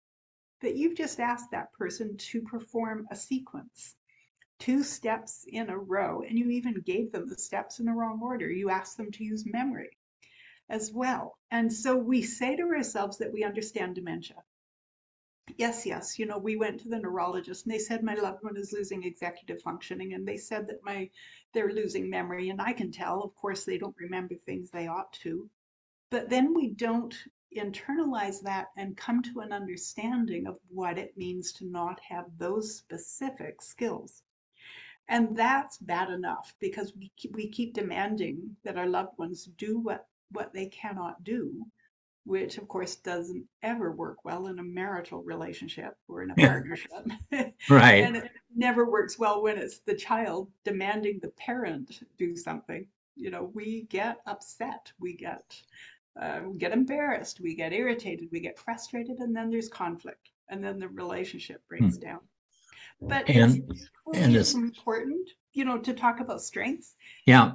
that 0.62 0.76
you've 0.76 0.98
just 0.98 1.20
asked 1.20 1.52
that 1.52 1.74
person 1.74 2.16
to 2.18 2.42
perform 2.42 3.08
a 3.12 3.16
sequence, 3.16 3.96
two 4.60 4.84
steps 4.84 5.46
in 5.48 5.70
a 5.70 5.78
row, 5.78 6.22
and 6.22 6.38
you 6.38 6.50
even 6.50 6.82
gave 6.82 7.12
them 7.12 7.28
the 7.28 7.38
steps 7.38 7.80
in 7.80 7.86
the 7.86 7.94
wrong 7.94 8.20
order. 8.22 8.50
You 8.50 8.70
asked 8.70 8.98
them 8.98 9.12
to 9.12 9.24
use 9.24 9.46
memory 9.46 9.98
as 10.70 10.92
well. 10.92 11.38
And 11.52 11.72
so 11.72 11.98
we 11.98 12.22
say 12.22 12.56
to 12.56 12.64
ourselves 12.64 13.18
that 13.18 13.34
we 13.34 13.44
understand 13.44 13.96
dementia. 13.96 14.38
Yes, 15.58 15.86
yes. 15.86 16.18
You 16.18 16.26
know, 16.28 16.38
we 16.38 16.56
went 16.56 16.80
to 16.82 16.90
the 16.90 17.00
neurologist 17.00 17.66
and 17.66 17.74
they 17.74 17.80
said 17.80 18.04
my 18.04 18.14
loved 18.14 18.42
one 18.42 18.56
is 18.56 18.72
losing 18.72 19.04
executive 19.04 19.62
functioning 19.62 20.14
and 20.14 20.26
they 20.26 20.38
said 20.38 20.68
that 20.68 20.84
my 20.84 21.10
they're 21.54 21.74
losing 21.74 22.10
memory 22.10 22.50
and 22.50 22.62
I 22.62 22.72
can 22.72 22.92
tell, 22.92 23.22
of 23.22 23.36
course, 23.36 23.66
they 23.66 23.78
don't 23.78 23.96
remember 24.00 24.36
things 24.36 24.70
they 24.70 24.88
ought 24.88 25.12
to. 25.24 25.50
But 26.10 26.30
then 26.30 26.54
we 26.54 26.70
don't 26.70 27.16
internalize 27.58 28.42
that 28.42 28.68
and 28.78 28.98
come 28.98 29.22
to 29.24 29.40
an 29.42 29.52
understanding 29.52 30.48
of 30.48 30.58
what 30.70 30.98
it 30.98 31.18
means 31.18 31.52
to 31.54 31.66
not 31.66 32.00
have 32.00 32.26
those 32.38 32.76
specific 32.78 33.62
skills. 33.62 34.24
And 35.08 35.36
that's 35.36 35.78
bad 35.78 36.10
enough 36.10 36.56
because 36.60 36.94
we 36.96 37.12
keep, 37.18 37.36
we 37.36 37.50
keep 37.50 37.74
demanding 37.74 38.56
that 38.64 38.78
our 38.78 38.88
loved 38.88 39.18
ones 39.18 39.46
do 39.58 39.78
what, 39.80 40.08
what 40.32 40.54
they 40.54 40.68
cannot 40.68 41.24
do. 41.24 41.66
which 42.24 42.58
of 42.58 42.68
course 42.68 42.96
doesn't 42.98 43.46
ever 43.64 43.92
work 43.92 44.24
well 44.24 44.48
in 44.48 44.60
a 44.60 44.64
marital 44.64 45.24
relationship 45.24 45.96
or 46.08 46.22
in 46.22 46.32
a 46.32 46.36
partnership. 46.36 46.92
right. 47.70 48.04
and 48.04 48.18
it 48.18 48.32
never 48.56 48.90
works 48.90 49.18
well 49.18 49.42
when 49.42 49.58
it's 49.58 49.80
the 49.80 49.96
child 49.96 50.50
demanding 50.64 51.20
the 51.22 51.30
parent 51.30 52.02
do 52.18 52.36
something. 52.36 52.86
You 53.16 53.32
know, 53.32 53.52
we 53.54 53.84
get 53.90 54.18
upset, 54.26 54.92
we 55.00 55.16
get 55.16 55.62
uh, 56.20 56.42
we 56.46 56.58
get 56.58 56.72
embarrassed, 56.72 57.40
we 57.40 57.56
get 57.56 57.74
irritated, 57.74 58.30
we 58.32 58.40
get 58.40 58.60
frustrated, 58.60 59.20
and 59.20 59.36
then 59.36 59.50
there's 59.50 59.70
conflict, 59.70 60.30
and 60.50 60.64
then 60.64 60.80
the 60.80 60.90
relationship 60.90 61.62
breaks 61.68 61.96
hmm. 61.96 62.02
down. 62.02 62.20
But 63.02 63.30
and, 63.30 63.64
it's 63.70 63.90
and 64.14 64.36
it's 64.36 64.54
important, 64.54 65.28
you 65.54 65.66
know, 65.66 65.80
to 65.80 65.94
talk 65.94 66.20
about 66.20 66.42
strengths. 66.42 66.96
Yeah 67.26 67.54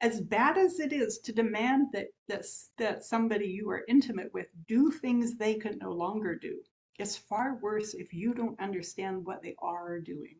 as 0.00 0.20
bad 0.20 0.58
as 0.58 0.78
it 0.78 0.92
is 0.92 1.18
to 1.18 1.32
demand 1.32 1.88
that 1.92 2.08
this, 2.28 2.70
that 2.76 3.04
somebody 3.04 3.46
you 3.46 3.70
are 3.70 3.84
intimate 3.88 4.32
with 4.34 4.46
do 4.68 4.90
things 4.90 5.36
they 5.36 5.54
can 5.54 5.78
no 5.78 5.90
longer 5.90 6.34
do, 6.34 6.60
it's 6.98 7.16
far 7.16 7.58
worse 7.62 7.94
if 7.94 8.12
you 8.12 8.34
don't 8.34 8.60
understand 8.60 9.24
what 9.24 9.42
they 9.42 9.54
are 9.58 9.98
doing. 10.00 10.36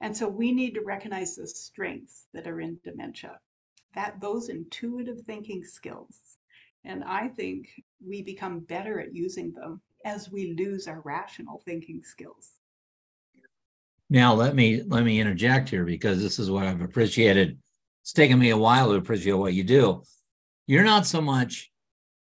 And 0.00 0.16
so 0.16 0.28
we 0.28 0.52
need 0.52 0.74
to 0.74 0.82
recognize 0.82 1.36
the 1.36 1.46
strengths 1.46 2.26
that 2.32 2.46
are 2.46 2.60
in 2.60 2.78
dementia, 2.84 3.40
that 3.94 4.20
those 4.20 4.48
intuitive 4.48 5.20
thinking 5.26 5.64
skills. 5.64 6.35
And 6.86 7.04
I 7.04 7.28
think 7.28 7.68
we 8.04 8.22
become 8.22 8.60
better 8.60 9.00
at 9.00 9.14
using 9.14 9.52
them 9.52 9.80
as 10.04 10.30
we 10.30 10.54
lose 10.56 10.86
our 10.86 11.00
rational 11.00 11.60
thinking 11.64 12.02
skills. 12.04 12.52
Now 14.08 14.34
let 14.34 14.54
me 14.54 14.82
let 14.86 15.04
me 15.04 15.20
interject 15.20 15.68
here 15.68 15.84
because 15.84 16.22
this 16.22 16.38
is 16.38 16.48
what 16.48 16.64
I've 16.64 16.80
appreciated 16.80 17.58
it's 18.06 18.12
taken 18.12 18.38
me 18.38 18.50
a 18.50 18.56
while 18.56 18.90
to 18.90 18.94
appreciate 18.94 19.32
what 19.32 19.54
you 19.54 19.64
do. 19.64 20.04
You're 20.68 20.84
not 20.84 21.06
so 21.06 21.20
much 21.20 21.72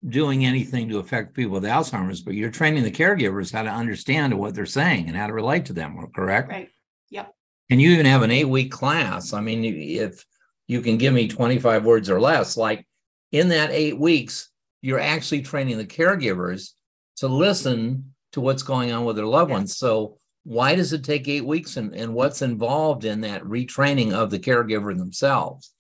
doing 0.08 0.46
anything 0.46 0.88
to 0.88 1.00
affect 1.00 1.34
people 1.34 1.52
with 1.52 1.66
Alzheimer's, 1.66 2.22
but 2.22 2.34
you're 2.34 2.50
training 2.50 2.84
the 2.84 2.92
caregivers 2.92 3.52
how 3.52 3.64
to 3.64 3.70
understand 3.70 4.34
what 4.34 4.56
they're 4.56 4.66
saying 4.66 5.10
and 5.10 5.18
how 5.18 5.28
to 5.28 5.34
relate 5.34 5.66
to 5.66 5.74
them, 5.74 5.98
correct? 6.16 6.50
Right. 6.50 6.70
Yep. 7.10 7.34
And 7.70 7.82
you 7.82 7.90
even 7.90 8.06
have 8.06 8.22
an 8.22 8.32
eight 8.32 8.48
week 8.48 8.72
class. 8.72 9.34
I 9.34 9.42
mean, 9.42 9.66
if 9.66 10.26
you 10.68 10.80
can 10.80 10.98
give 10.98 11.14
me 11.14 11.28
25 11.28 11.84
words 11.84 12.10
or 12.10 12.22
less, 12.22 12.56
like 12.56 12.88
in 13.36 13.50
that 13.50 13.72
eight 13.72 14.00
weeks, 14.00 14.50
you're 14.82 15.00
actually 15.00 15.42
training 15.42 15.78
the 15.78 15.86
caregivers 15.86 16.72
to 17.18 17.28
listen 17.28 18.14
to 18.32 18.42
what's 18.42 18.64
going 18.64 18.92
on 18.92 19.06
with 19.06 19.16
their 19.16 19.26
loved 19.26 19.52
ones. 19.52 19.78
So 19.78 20.18
why 20.46 20.76
does 20.76 20.94
it 20.94 21.04
take 21.04 21.28
eight 21.28 21.46
weeks 21.46 21.76
and, 21.76 21.94
and 21.96 22.14
what's 22.14 22.42
involved 22.42 23.04
in 23.04 23.20
that 23.22 23.44
retraining 23.44 24.14
of 24.14 24.30
the 24.30 24.40
caregiver 24.40 24.98
themselves 24.98 25.74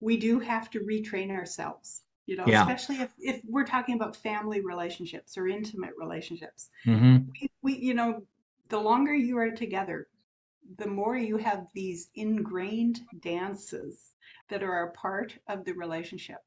we 0.00 0.16
do 0.16 0.38
have 0.38 0.68
to 0.70 0.80
retrain 0.80 1.30
ourselves 1.30 2.02
you 2.26 2.36
know 2.36 2.44
yeah. 2.46 2.62
especially 2.62 2.96
if, 2.96 3.12
if 3.18 3.40
we're 3.48 3.64
talking 3.64 3.94
about 3.94 4.16
family 4.16 4.60
relationships 4.60 5.38
or 5.38 5.48
intimate 5.48 5.92
relationships 5.98 6.68
mm-hmm. 6.84 7.18
we, 7.40 7.50
we 7.62 7.76
you 7.78 7.94
know 7.94 8.22
the 8.68 8.78
longer 8.78 9.14
you 9.14 9.38
are 9.38 9.50
together 9.50 10.08
the 10.78 10.86
more 10.86 11.16
you 11.16 11.38
have 11.38 11.66
these 11.74 12.10
ingrained 12.16 13.00
dances 13.20 14.14
that 14.50 14.62
are 14.62 14.82
a 14.82 14.90
part 14.90 15.32
of 15.48 15.64
the 15.64 15.72
relationship 15.72 16.38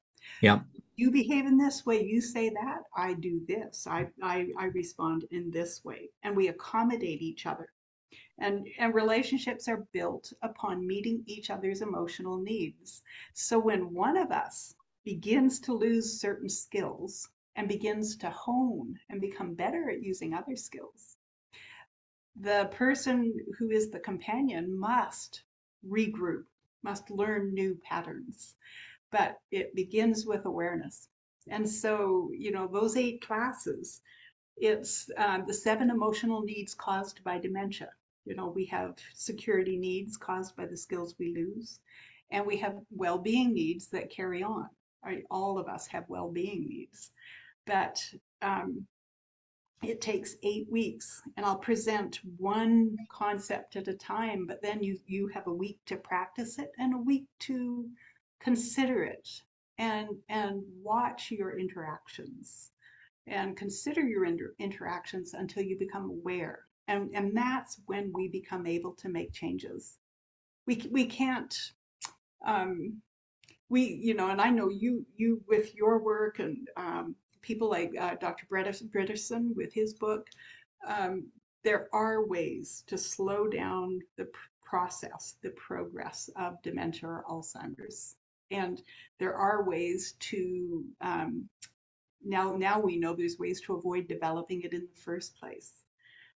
yeah. 0.42 0.62
You 0.96 1.12
behave 1.12 1.46
in 1.46 1.58
this 1.58 1.86
way 1.86 2.04
you 2.04 2.22
say 2.22 2.50
that 2.50 2.84
i 2.96 3.13
do 3.13 3.42
this 3.48 3.88
I, 3.88 4.08
I 4.22 4.50
i 4.58 4.66
respond 4.66 5.25
in 5.32 5.50
this 5.50 5.84
way 5.84 6.10
and 6.24 6.36
we 6.36 6.48
accommodate 6.50 7.22
each 7.22 7.46
other. 7.46 7.70
And 8.38 8.68
and 8.80 8.94
relationships 8.94 9.68
are 9.68 9.88
built 9.94 10.34
upon 10.42 10.86
meeting 10.88 11.24
each 11.25 11.50
other's 11.50 11.82
emotional 11.82 12.38
needs. 12.38 13.01
So 13.34 13.60
when 13.60 13.94
one 13.94 14.18
of 14.18 14.32
us 14.32 14.75
begins 15.04 15.60
to 15.62 15.74
lose 15.74 16.20
certain 16.20 16.50
skills 16.50 17.30
and 17.56 17.68
begins 17.68 18.18
to 18.18 18.30
hone 18.30 19.00
and 19.10 19.22
become 19.22 19.54
better 19.54 19.90
at 19.90 20.04
using 20.04 20.34
other 20.34 20.56
skills 20.56 21.18
the 22.40 22.70
person 22.72 23.34
who 23.58 23.70
is 23.70 23.90
the 23.90 24.00
companion 24.00 24.78
must 24.78 25.44
regroup 25.88 26.46
must 26.82 27.12
learn 27.12 27.54
new 27.54 27.75
patterns 27.84 28.56
but 29.12 29.39
it 29.51 29.75
begins 29.75 30.25
with 30.25 30.46
awareness. 30.46 31.10
And 31.48 31.68
so, 31.68 32.30
you 32.34 32.51
know, 32.51 32.68
those 32.68 32.96
eight 32.98 33.22
classes, 33.22 34.01
it's 34.58 35.10
uh, 35.18 35.41
the 35.46 35.53
seven 35.53 35.89
emotional 35.89 36.41
needs 36.41 36.74
caused 36.74 37.24
by 37.24 37.39
dementia. 37.39 37.89
You 38.25 38.36
know, 38.36 38.48
we 38.48 38.65
have 38.65 38.96
security 39.13 39.77
needs 39.77 40.18
caused 40.18 40.56
by 40.56 40.68
the 40.68 40.77
skills 40.77 41.15
we 41.18 41.34
lose, 41.34 41.80
and 42.30 42.46
we 42.46 42.58
have 42.58 42.77
well 42.91 43.18
being 43.18 43.53
needs 43.53 43.88
that 43.88 44.12
carry 44.12 44.44
on. 44.44 44.70
Right? 45.03 45.24
All 45.32 45.58
of 45.58 45.68
us 45.68 45.88
have 45.88 46.06
well 46.08 46.30
being 46.30 46.68
needs. 46.68 47.12
But 47.65 48.03
um, 48.44 48.86
it 49.84 50.00
takes 50.00 50.36
eight 50.44 50.68
weeks 50.70 51.22
and 51.38 51.46
i'll 51.46 51.58
present 51.58 52.20
one 52.38 52.96
concept 53.10 53.75
at 53.75 53.88
a 53.88 53.94
time 53.94 54.46
but 54.46 54.62
then 54.62 54.82
you 54.84 55.00
you 55.08 55.27
have 55.27 55.48
a 55.48 55.53
week 55.53 55.80
to 55.86 55.98
practice 55.98 56.60
it 56.60 56.72
and 56.77 56.94
a 56.94 56.98
week 56.98 57.25
to 57.39 57.89
consider 58.41 59.03
it 59.03 59.27
and 59.77 60.10
and 60.29 60.63
watch 60.83 61.31
your 61.31 61.57
interactions. 61.57 62.71
And 63.27 63.55
consider 63.55 64.01
your 64.01 64.25
inter- 64.25 64.55
interactions 64.60 65.33
until 65.33 65.63
you 65.63 65.77
become 65.77 66.05
aware. 66.10 66.65
And 66.88 67.12
and 67.13 67.36
that's 67.38 67.79
when 67.86 68.12
we 68.13 68.27
become 68.27 68.65
able 68.65 68.93
to 68.95 69.10
make 69.10 69.31
changes. 69.31 69.98
We 70.65 70.88
we 70.91 71.05
can't 71.05 71.55
um 72.45 73.01
we 73.69 73.83
you 73.83 74.13
know 74.13 74.29
and 74.29 74.41
i 74.41 74.50
know 74.50 74.69
you 74.69 75.05
you 75.15 75.41
with 75.48 75.74
your 75.75 76.00
work 76.03 76.39
and 76.39 76.67
um, 76.77 77.15
people 77.41 77.69
like 77.69 77.91
uh, 78.00 78.15
dr 78.19 78.45
bredesen 78.51 79.55
with 79.55 79.74
his 79.74 79.93
book 79.93 80.27
um, 80.88 81.25
there 81.63 81.88
are 81.93 82.25
ways 82.25 82.83
to 82.88 82.98
slow 82.98 83.48
down 83.48 84.00
the 84.17 84.25
pr- 84.25 84.39
process 84.65 85.38
the 85.41 85.51
progress 85.51 86.29
of 86.36 86.62
dementia 86.62 87.07
or 87.07 87.24
alzheimer's 87.29 88.15
and 88.51 88.81
there 89.20 89.36
are 89.36 89.63
ways 89.63 90.15
to 90.20 90.84
um, 91.01 91.50
now 92.24 92.55
now 92.55 92.79
we 92.79 92.98
know 92.98 93.15
there's 93.15 93.39
ways 93.39 93.62
to 93.62 93.75
avoid 93.75 94.08
developing 94.08 94.62
it 94.62 94.74
in 94.74 94.81
the 94.81 95.01
first 95.01 95.38
place. 95.39 95.72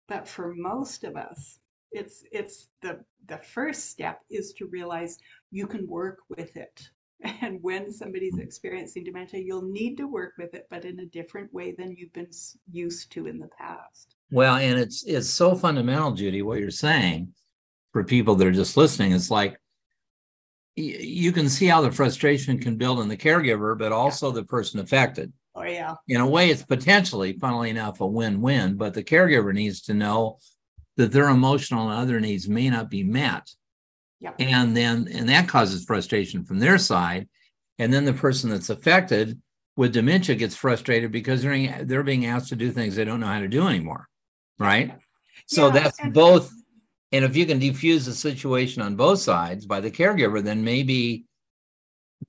But 0.08 0.28
for 0.28 0.54
most 0.56 1.04
of 1.04 1.16
us 1.16 1.60
it's 1.92 2.24
it's 2.32 2.70
the 2.82 3.04
the 3.28 3.38
first 3.38 3.90
step 3.90 4.22
is 4.30 4.54
to 4.54 4.66
realize 4.68 5.20
you 5.52 5.68
can 5.68 5.88
work 5.88 6.20
with 6.30 6.56
it. 6.56 6.90
And 7.42 7.62
when 7.62 7.92
somebody's 7.92 8.40
experiencing 8.40 9.04
dementia 9.04 9.42
you'll 9.42 9.70
need 9.70 9.96
to 9.98 10.08
work 10.08 10.34
with 10.40 10.56
it 10.56 10.66
but 10.72 10.86
in 10.86 11.00
a 11.00 11.06
different 11.06 11.54
way 11.54 11.72
than 11.78 11.96
you've 11.96 12.14
been 12.14 12.32
used 12.72 13.12
to 13.12 13.28
in 13.28 13.38
the 13.38 13.50
past. 13.60 14.16
Well 14.32 14.56
and 14.56 14.80
it's 14.80 15.04
it's 15.04 15.30
so 15.30 15.54
fundamental 15.54 16.14
judy 16.14 16.42
what 16.42 16.60
you're 16.60 16.72
saying 16.72 17.34
for 17.94 18.04
people 18.04 18.34
that 18.36 18.48
are 18.48 18.52
just 18.52 18.76
listening 18.76 19.12
it's 19.12 19.30
like 19.30 19.60
you 20.76 21.32
can 21.32 21.50
see 21.50 21.68
how 21.68 21.82
the 21.82 21.92
frustration 21.92 22.58
can 22.60 22.78
build 22.78 23.00
in 23.00 23.08
the 23.08 23.18
caregiver, 23.18 23.78
but 23.78 23.92
also 23.92 24.28
yeah. 24.28 24.36
the 24.36 24.44
person 24.44 24.80
affected. 24.80 25.34
Oh, 25.54 25.64
yeah. 25.64 25.96
In 26.08 26.22
a 26.22 26.28
way, 26.28 26.50
it's 26.50 26.64
potentially, 26.64 27.34
funnily 27.34 27.70
enough, 27.70 28.00
a 28.00 28.08
win 28.08 28.42
win, 28.42 28.78
but 28.78 28.94
the 28.94 29.04
caregiver 29.04 29.54
needs 29.54 29.82
to 29.84 29.94
know 29.94 30.40
that 30.98 31.12
their 31.12 31.30
emotional 31.30 31.90
and 31.90 32.00
other 32.00 32.20
needs 32.20 32.48
may 32.48 32.70
not 32.70 32.90
be 32.90 33.04
met. 33.04 33.50
Yep. 34.22 34.36
And 34.40 34.78
then, 34.78 35.08
and 35.12 35.28
that 35.30 35.50
causes 35.50 35.84
frustration 35.84 36.46
from 36.46 36.60
their 36.60 36.78
side. 36.78 37.28
And 37.80 37.92
then 37.92 38.06
the 38.06 38.14
person 38.14 38.50
that's 38.50 38.70
affected 38.70 39.42
with 39.76 39.94
dementia 39.94 40.36
gets 40.36 40.56
frustrated 40.56 41.12
because 41.12 41.42
they're, 41.42 41.84
they're 41.84 42.04
being 42.04 42.28
asked 42.28 42.50
to 42.50 42.56
do 42.56 42.72
things 42.72 42.96
they 42.96 43.06
don't 43.06 43.20
know 43.20 43.28
how 43.28 43.40
to 43.40 43.48
do 43.48 43.68
anymore. 43.68 44.08
Right. 44.60 44.90
Yeah. 44.90 44.96
So 45.48 45.70
that's 45.72 45.98
both 46.12 46.54
and 47.12 47.26
if 47.26 47.36
you 47.36 47.46
can 47.46 47.60
defuse 47.60 48.06
the 48.06 48.14
situation 48.14 48.82
on 48.82 48.96
both 48.96 49.20
sides 49.20 49.66
by 49.66 49.80
the 49.80 49.92
caregiver, 49.92 50.42
then 50.44 50.64
maybe 50.64 51.26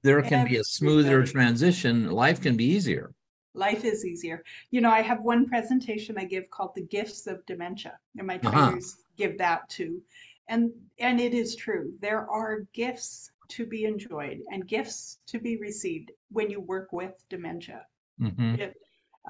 there 0.02 0.22
can 0.22 0.48
be 0.48 0.56
a 0.56 0.64
smoother 0.64 1.24
transition. 1.24 2.10
Life 2.10 2.40
can 2.40 2.56
be 2.56 2.64
easier. 2.64 3.12
Life 3.54 3.84
is 3.84 4.04
easier. 4.04 4.42
You 4.70 4.80
know, 4.80 4.90
I 4.90 5.02
have 5.02 5.20
one 5.20 5.46
presentation 5.46 6.16
I 6.18 6.24
give 6.24 6.48
called 6.50 6.74
The 6.74 6.82
Gifts 6.82 7.26
of 7.26 7.44
Dementia, 7.46 7.98
and 8.16 8.26
my 8.26 8.36
uh-huh. 8.36 8.50
trainers 8.50 8.94
uh-huh. 8.94 9.02
give 9.16 9.38
that 9.38 9.68
too. 9.68 10.02
And 10.48 10.70
and 10.98 11.20
it 11.20 11.34
is 11.34 11.54
true. 11.54 11.92
There 12.00 12.28
are 12.28 12.66
gifts 12.72 13.30
to 13.48 13.66
be 13.66 13.84
enjoyed 13.84 14.40
and 14.50 14.66
gifts 14.66 15.18
to 15.26 15.38
be 15.38 15.58
received 15.58 16.10
when 16.30 16.50
you 16.50 16.60
work 16.60 16.92
with 16.92 17.12
dementia. 17.28 17.86
Mm-hmm. 18.20 18.54
It, 18.54 18.76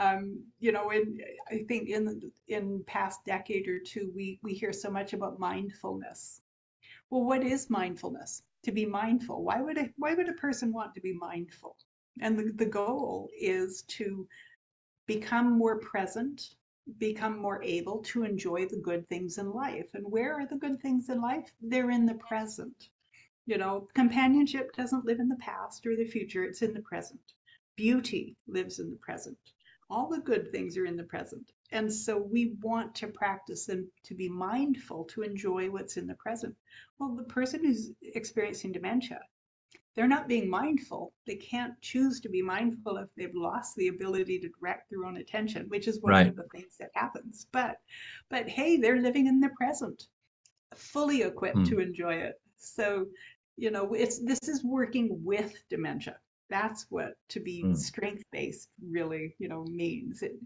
um, 0.01 0.43
you 0.59 0.73
know, 0.73 0.91
in, 0.91 1.21
I 1.51 1.65
think 1.69 1.89
in 1.89 2.33
in 2.49 2.83
past 2.87 3.25
decade 3.27 3.69
or 3.69 3.79
two, 3.79 4.11
we 4.15 4.39
we 4.43 4.55
hear 4.55 4.73
so 4.73 4.91
much 4.91 5.13
about 5.13 5.39
mindfulness. 5.39 6.41
Well, 7.11 7.25
what 7.25 7.45
is 7.45 7.69
mindfulness? 7.69 8.43
To 8.65 8.73
be 8.73 8.87
mindful. 8.87 9.43
Why 9.45 9.61
would 9.61 9.79
a 9.79 9.91
why 9.97 10.15
would 10.15 10.29
a 10.29 10.35
person 10.35 10.73
want 10.73 10.95
to 10.95 11.01
be 11.01 11.13
mindful? 11.13 11.77
And 12.21 12.39
the, 12.39 12.53
the 12.55 12.67
goal 12.67 13.29
is 13.39 13.83
to 13.89 14.27
become 15.07 15.59
more 15.59 15.79
present, 15.79 16.55
become 16.99 17.39
more 17.39 17.63
able 17.63 17.99
to 18.05 18.23
enjoy 18.23 18.67
the 18.67 18.77
good 18.77 19.09
things 19.09 19.39
in 19.39 19.51
life. 19.51 19.89
And 19.95 20.05
where 20.11 20.35
are 20.35 20.47
the 20.47 20.57
good 20.57 20.81
things 20.81 21.09
in 21.09 21.21
life? 21.21 21.51
They're 21.61 21.91
in 21.91 22.07
the 22.07 22.15
present. 22.15 22.89
You 23.47 23.59
know, 23.59 23.89
companionship 23.95 24.73
doesn't 24.75 25.05
live 25.05 25.21
in 25.21 25.29
the 25.29 25.37
past 25.37 25.87
or 25.87 25.97
the 25.97 26.07
future, 26.07 26.45
it's 26.45 26.63
in 26.63 26.73
the 26.73 26.83
present 26.83 27.21
beauty 27.77 28.37
lives 28.47 28.79
in 28.79 28.91
the 28.91 28.97
present. 28.97 29.39
All 29.93 30.09
the 30.09 30.21
good 30.21 30.51
things 30.51 30.79
are 30.79 30.87
in 30.87 30.97
the 30.97 31.05
present. 31.05 31.53
And 31.71 31.93
so 31.93 32.17
we 32.17 32.55
want 32.63 32.95
to 32.97 33.09
practice 33.09 33.69
and 33.69 33.87
to 34.05 34.15
be 34.15 34.29
mindful 34.29 35.05
to 35.13 35.23
enjoy 35.23 35.71
what's 35.71 35.99
in 35.99 36.07
the 36.07 36.15
present. 36.15 36.55
Well, 36.99 37.15
the 37.15 37.25
person 37.25 37.63
who's 37.63 37.91
experiencing 38.15 38.73
dementia, 38.73 39.21
they're 39.95 40.09
not 40.09 40.29
being 40.29 40.49
mindful. 40.49 41.13
They 41.27 41.37
can't 41.37 41.79
choose 41.83 42.21
to 42.21 42.31
be 42.31 42.41
mindful 42.41 42.97
if 42.97 43.09
they've 43.17 43.35
lost 43.35 43.77
the 43.77 43.89
ability 43.89 44.39
to 44.41 44.49
direct 44.49 44.89
their 44.89 45.05
own 45.05 45.19
attention, 45.19 45.69
which 45.69 45.87
is 45.89 46.01
one 46.01 46.13
right. 46.13 46.27
of 46.27 46.37
the 46.37 46.49
things 46.55 46.77
that 46.81 46.91
happens. 46.95 47.47
But 47.53 47.77
but 48.31 48.49
hey, 48.49 48.79
they're 48.79 49.03
living 49.03 49.27
in 49.27 49.41
the 49.41 49.51
present, 49.51 50.05
fully 50.75 51.23
equipped 51.23 51.59
mm. 51.59 51.69
to 51.69 51.81
enjoy 51.81 52.15
it. 52.15 52.41
So, 52.57 53.09
you 53.59 53.71
know, 53.71 53.93
it's 53.93 54.19
this 54.25 54.49
is 54.49 54.65
working 54.65 55.23
with 55.23 55.53
dementia. 55.69 56.17
That's 56.51 56.87
what 56.91 57.15
to 57.31 57.41
be 57.41 57.63
mm. 57.65 57.77
strength 57.77 58.25
based 58.31 58.69
really, 58.91 59.35
you 59.39 59.49
know, 59.49 59.65
means. 59.65 60.23
It, 60.23 60.37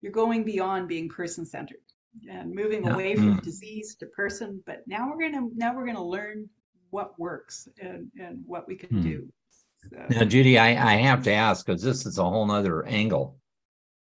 you're 0.00 0.12
going 0.12 0.44
beyond 0.44 0.88
being 0.88 1.08
person 1.08 1.46
centered 1.46 1.78
and 2.28 2.54
moving 2.54 2.84
yeah. 2.84 2.92
away 2.92 3.14
from 3.14 3.38
mm. 3.38 3.42
disease 3.42 3.94
to 3.96 4.06
person. 4.06 4.62
But 4.66 4.82
now 4.86 5.08
we're 5.08 5.30
gonna 5.30 5.48
now 5.54 5.74
we're 5.74 5.86
gonna 5.86 6.04
learn 6.04 6.48
what 6.90 7.18
works 7.18 7.68
and, 7.80 8.10
and 8.20 8.42
what 8.46 8.68
we 8.68 8.76
can 8.76 8.90
mm. 8.90 9.02
do. 9.02 9.32
So. 9.90 9.96
Now, 10.10 10.24
Judy, 10.24 10.58
I, 10.58 10.92
I 10.92 10.96
have 10.96 11.24
to 11.24 11.32
ask 11.32 11.66
because 11.66 11.82
this 11.82 12.06
is 12.06 12.18
a 12.18 12.24
whole 12.24 12.46
nother 12.46 12.84
angle. 12.86 13.38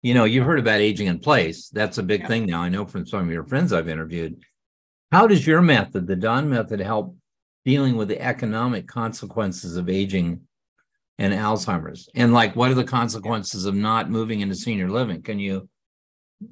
You 0.02 0.14
know, 0.14 0.24
you 0.24 0.42
heard 0.42 0.58
about 0.58 0.80
aging 0.80 1.06
in 1.06 1.20
place. 1.20 1.68
That's 1.68 1.98
a 1.98 2.02
big 2.02 2.22
yeah. 2.22 2.28
thing 2.28 2.46
now. 2.46 2.62
I 2.62 2.68
know 2.68 2.86
from 2.86 3.06
some 3.06 3.20
of 3.20 3.32
your 3.32 3.44
friends 3.44 3.72
I've 3.72 3.88
interviewed. 3.88 4.42
How 5.12 5.26
does 5.26 5.46
your 5.46 5.60
method, 5.60 6.06
the 6.06 6.16
Dawn 6.16 6.48
method, 6.48 6.80
help 6.80 7.16
dealing 7.64 7.96
with 7.96 8.08
the 8.08 8.20
economic 8.20 8.86
consequences 8.86 9.76
of 9.76 9.88
aging 9.88 10.40
and 11.20 11.34
Alzheimer's? 11.34 12.08
And 12.14 12.32
like, 12.32 12.56
what 12.56 12.70
are 12.70 12.74
the 12.74 12.82
consequences 12.82 13.66
of 13.66 13.74
not 13.74 14.10
moving 14.10 14.40
into 14.40 14.54
senior 14.54 14.90
living? 14.90 15.22
Can 15.22 15.38
you 15.38 15.68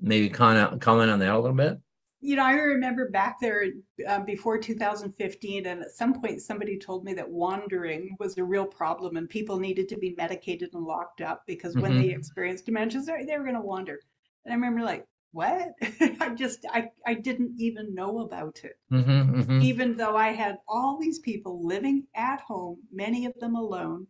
maybe 0.00 0.28
kind 0.28 0.58
of 0.58 0.78
comment 0.80 1.10
on 1.10 1.18
that 1.20 1.34
a 1.34 1.38
little 1.38 1.56
bit? 1.56 1.78
You 2.20 2.36
know, 2.36 2.44
I 2.44 2.52
remember 2.52 3.10
back 3.10 3.36
there 3.40 3.64
um, 4.06 4.24
before 4.24 4.58
2015, 4.58 5.66
and 5.66 5.82
at 5.82 5.90
some 5.92 6.20
point 6.20 6.42
somebody 6.42 6.76
told 6.76 7.04
me 7.04 7.14
that 7.14 7.28
wandering 7.28 8.16
was 8.18 8.36
a 8.36 8.44
real 8.44 8.66
problem 8.66 9.16
and 9.16 9.28
people 9.28 9.58
needed 9.58 9.88
to 9.88 9.96
be 9.96 10.14
medicated 10.18 10.70
and 10.74 10.84
locked 10.84 11.20
up 11.20 11.44
because 11.46 11.72
mm-hmm. 11.72 11.82
when 11.82 11.98
they 11.98 12.08
mm-hmm. 12.08 12.18
experienced 12.18 12.66
dementia, 12.66 13.02
they 13.02 13.38
were 13.38 13.44
going 13.44 13.54
to 13.54 13.60
wander. 13.60 14.00
And 14.44 14.52
I 14.52 14.56
remember 14.56 14.82
like, 14.82 15.04
what? 15.32 15.68
I 16.20 16.34
just, 16.34 16.66
I, 16.70 16.88
I 17.06 17.14
didn't 17.14 17.54
even 17.58 17.94
know 17.94 18.20
about 18.20 18.60
it. 18.64 18.78
Mm-hmm, 18.92 19.40
mm-hmm. 19.40 19.62
Even 19.62 19.96
though 19.96 20.16
I 20.16 20.32
had 20.32 20.56
all 20.66 20.98
these 21.00 21.20
people 21.20 21.64
living 21.64 22.04
at 22.16 22.40
home, 22.40 22.78
many 22.92 23.26
of 23.26 23.34
them 23.38 23.54
alone 23.54 24.06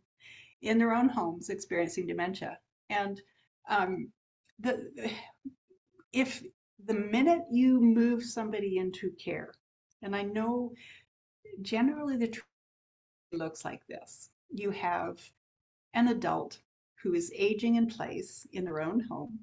in 0.62 0.79
their 0.79 0.95
own 0.95 1.09
homes 1.09 1.50
experiencing 1.50 2.07
dementia. 2.07 2.59
And 2.91 3.21
um, 3.69 4.11
the 4.59 4.91
if 6.12 6.43
the 6.85 6.95
minute 6.95 7.43
you 7.50 7.81
move 7.81 8.23
somebody 8.25 8.79
into 8.79 9.11
care, 9.12 9.53
and 10.03 10.15
I 10.15 10.23
know 10.23 10.73
generally 11.62 12.17
the 12.17 12.29
truth 12.29 12.45
looks 13.33 13.65
like 13.65 13.87
this 13.87 14.31
you 14.50 14.71
have 14.71 15.19
an 15.95 16.09
adult 16.09 16.59
who 17.03 17.15
is 17.15 17.33
aging 17.37 17.77
in 17.77 17.87
place 17.87 18.47
in 18.53 18.65
their 18.65 18.81
own 18.81 19.00
home 19.00 19.38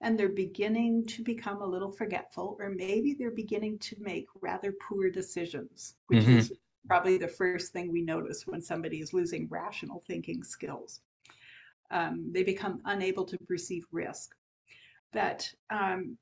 and 0.00 0.18
they're 0.18 0.28
beginning 0.28 1.06
to 1.06 1.22
become 1.22 1.62
a 1.62 1.66
little 1.66 1.92
forgetful 1.92 2.56
or 2.60 2.70
maybe 2.70 3.14
they're 3.14 3.30
beginning 3.30 3.78
to 3.78 3.96
make 4.00 4.26
rather 4.40 4.74
poor 4.88 5.10
decisions 5.10 5.94
which 6.08 6.24
mm-hmm. 6.24 6.38
is 6.38 6.52
probably 6.88 7.18
the 7.18 7.28
first 7.28 7.72
thing 7.72 7.92
we 7.92 8.02
notice 8.02 8.46
when 8.46 8.60
somebody 8.60 9.00
is 9.00 9.12
losing 9.12 9.46
rational 9.48 10.02
thinking 10.06 10.42
skills 10.42 11.00
um, 11.90 12.30
they 12.32 12.42
become 12.42 12.80
unable 12.86 13.24
to 13.24 13.38
perceive 13.38 13.84
risk 13.92 14.34
that 15.12 15.48
um, 15.70 16.16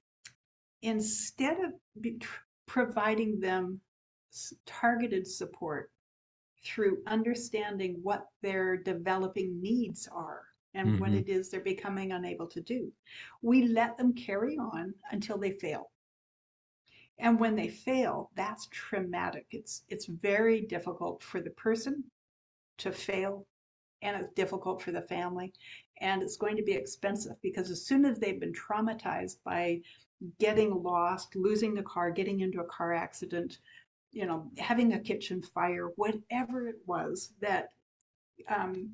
instead 0.83 1.59
of 1.61 1.73
be, 2.01 2.19
providing 2.67 3.41
them 3.41 3.81
targeted 4.67 5.27
support 5.27 5.91
through 6.65 6.99
understanding 7.07 7.99
what 8.03 8.27
their 8.43 8.77
developing 8.77 9.61
needs 9.61 10.09
are 10.13 10.43
and 10.75 10.89
mm-hmm. 10.89 10.99
what 10.99 11.13
it 11.13 11.29
is 11.29 11.49
they're 11.49 11.61
becoming 11.61 12.13
unable 12.13 12.47
to 12.47 12.61
do, 12.61 12.93
we 13.43 13.69
let 13.69 13.97
them 13.97 14.13
carry 14.13 14.57
on 14.59 14.93
until 15.11 15.39
they 15.39 15.53
fail. 15.53 15.91
And 17.19 17.41
when 17.41 17.57
they 17.57 17.69
fail, 17.69 18.31
that's 18.35 18.69
traumatic. 18.71 19.47
It's 19.51 19.83
it's 19.89 20.07
very 20.07 20.61
difficult 20.63 21.23
for 21.23 21.41
the 21.41 21.51
person 21.51 22.05
to 22.79 22.93
fail 22.93 23.47
and 24.03 24.17
it's 24.17 24.33
difficult 24.35 24.83
for 24.83 24.93
the 24.93 25.01
family 25.03 25.53
and 26.01 26.23
it's 26.23 26.37
going 26.37 26.57
to 26.57 26.63
be 26.63 26.73
expensive 26.73 27.37
because 27.43 27.71
as 27.71 27.87
soon 27.87 28.05
as 28.05 28.19
they've 28.19 28.41
been 28.41 28.53
traumatized 28.53 29.37
by 29.45 29.81
getting 30.39 30.83
lost 30.83 31.35
losing 31.35 31.75
the 31.75 31.83
car 31.83 32.11
getting 32.11 32.41
into 32.41 32.61
a 32.61 32.65
car 32.65 32.93
accident 32.93 33.59
you 34.13 34.27
know 34.27 34.51
having 34.59 34.93
a 34.93 35.01
kitchen 35.01 35.43
fire 35.43 35.89
whatever 35.97 36.69
it 36.69 36.77
was 36.87 37.33
that 37.41 37.71
um, 38.49 38.91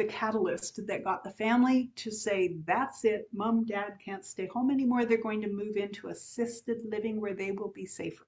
the 0.00 0.12
catalyst 0.12 0.86
that 0.86 1.04
got 1.04 1.22
the 1.22 1.30
family 1.30 1.90
to 1.94 2.10
say 2.10 2.56
that's 2.66 3.04
it 3.04 3.28
mom 3.32 3.64
dad 3.64 3.92
can't 4.04 4.24
stay 4.24 4.46
home 4.46 4.70
anymore 4.70 5.04
they're 5.04 5.28
going 5.28 5.42
to 5.42 5.48
move 5.48 5.76
into 5.76 6.08
assisted 6.08 6.78
living 6.84 7.20
where 7.20 7.34
they 7.34 7.52
will 7.52 7.72
be 7.74 7.86
safer 7.86 8.26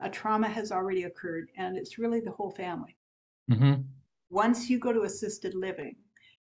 a 0.00 0.08
trauma 0.08 0.48
has 0.48 0.72
already 0.72 1.02
occurred 1.04 1.50
and 1.56 1.76
it's 1.76 1.98
really 1.98 2.20
the 2.20 2.30
whole 2.30 2.50
family 2.50 2.96
mm-hmm. 3.50 3.80
Once 4.32 4.70
you 4.70 4.78
go 4.78 4.94
to 4.94 5.02
assisted 5.02 5.54
living 5.54 5.94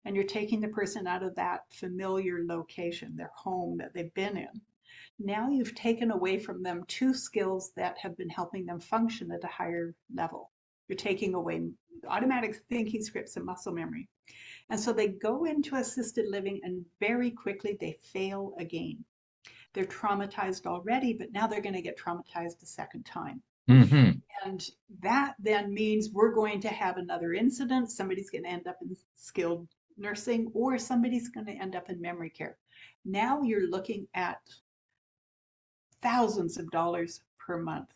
and 0.05 0.15
you're 0.15 0.23
taking 0.23 0.61
the 0.61 0.67
person 0.67 1.07
out 1.07 1.23
of 1.23 1.33
that 1.33 1.61
familiar 1.71 2.43
location, 2.45 3.15
their 3.15 3.31
home 3.35 3.79
that 3.79 3.91
they've 3.95 4.13
been 4.13 4.37
in, 4.37 4.61
now 5.17 5.49
you've 5.49 5.73
taken 5.73 6.11
away 6.11 6.37
from 6.37 6.61
them 6.61 6.83
two 6.87 7.15
skills 7.15 7.71
that 7.75 7.97
have 7.97 8.15
been 8.15 8.29
helping 8.29 8.63
them 8.63 8.79
function 8.79 9.31
at 9.31 9.43
a 9.43 9.47
higher 9.47 9.95
level. 10.13 10.51
You're 10.89 10.97
taking 10.97 11.35
away 11.35 11.69
automatic 12.07 12.61
thinking 12.69 13.01
scripts 13.01 13.37
and 13.37 13.45
muscle 13.45 13.73
memory. 13.73 14.09
And 14.69 14.79
so 14.79 14.91
they 14.91 15.07
go 15.07 15.45
into 15.45 15.75
assisted 15.75 16.27
living 16.27 16.59
and 16.63 16.85
very 16.99 17.31
quickly 17.31 17.77
they 17.79 17.97
fail 18.03 18.53
again. 18.59 19.03
They're 19.73 19.85
traumatized 19.85 20.65
already, 20.65 21.13
but 21.13 21.31
now 21.31 21.47
they're 21.47 21.61
going 21.61 21.75
to 21.75 21.81
get 21.81 21.97
traumatized 21.97 22.61
a 22.63 22.65
second 22.65 23.05
time. 23.05 23.41
Mm-hmm. 23.69 24.11
And 24.45 24.69
that 25.01 25.35
then 25.39 25.73
means 25.73 26.09
we're 26.11 26.33
going 26.33 26.59
to 26.61 26.69
have 26.69 26.97
another 26.97 27.33
incident. 27.33 27.91
Somebody's 27.91 28.29
going 28.29 28.43
to 28.43 28.49
end 28.49 28.67
up 28.67 28.77
in 28.81 28.95
skilled 29.15 29.67
nursing 29.97 30.51
or 30.53 30.77
somebody's 30.79 31.29
going 31.29 31.45
to 31.45 31.51
end 31.51 31.75
up 31.75 31.89
in 31.89 32.01
memory 32.01 32.29
care. 32.31 32.57
Now 33.05 33.41
you're 33.41 33.69
looking 33.69 34.07
at 34.15 34.39
thousands 36.01 36.57
of 36.57 36.71
dollars 36.71 37.21
per 37.37 37.61
month. 37.61 37.89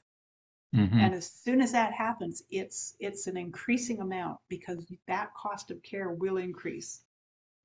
Mm-hmm. 0.74 0.98
And 0.98 1.14
as 1.14 1.30
soon 1.30 1.62
as 1.62 1.72
that 1.72 1.94
happens, 1.94 2.44
it's 2.50 2.96
it's 3.00 3.28
an 3.28 3.38
increasing 3.38 4.00
amount 4.02 4.40
because 4.50 4.86
that 5.08 5.34
cost 5.36 5.70
of 5.72 5.82
care 5.84 6.12
will 6.12 6.38
increase 6.38 7.02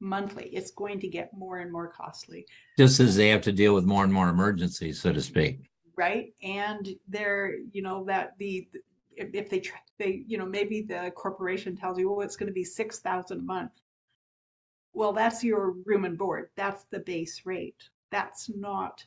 monthly. 0.00 0.48
It's 0.52 0.70
going 0.70 1.00
to 1.00 1.08
get 1.08 1.36
more 1.36 1.58
and 1.58 1.72
more 1.72 1.88
costly. 1.88 2.46
Just 2.76 3.00
as 3.00 3.16
they 3.16 3.28
have 3.28 3.42
to 3.42 3.52
deal 3.52 3.74
with 3.74 3.84
more 3.84 4.04
and 4.04 4.12
more 4.12 4.28
emergencies, 4.28 5.00
so 5.00 5.12
to 5.12 5.22
speak 5.22 5.68
right? 5.98 6.32
And 6.42 6.88
they're, 7.08 7.56
you 7.72 7.82
know, 7.82 8.04
that 8.04 8.38
the 8.38 8.66
if, 9.16 9.50
they 9.50 9.62
they 9.98 10.22
you 10.26 10.38
know 10.38 10.46
maybe 10.46 10.80
the 10.80 11.12
corporation 11.14 11.76
tells 11.76 11.98
you, 11.98 12.14
oh, 12.14 12.20
it's 12.20 12.36
going 12.36 12.46
to 12.46 12.52
be 12.54 12.64
six 12.64 13.00
thousand 13.00 13.40
a 13.40 13.42
month. 13.42 13.72
Well, 14.94 15.12
that's 15.12 15.44
your 15.44 15.74
room 15.84 16.04
and 16.04 16.16
board. 16.16 16.48
That's 16.56 16.84
the 16.90 17.00
base 17.00 17.42
rate. 17.44 17.82
That's 18.10 18.48
not 18.48 19.04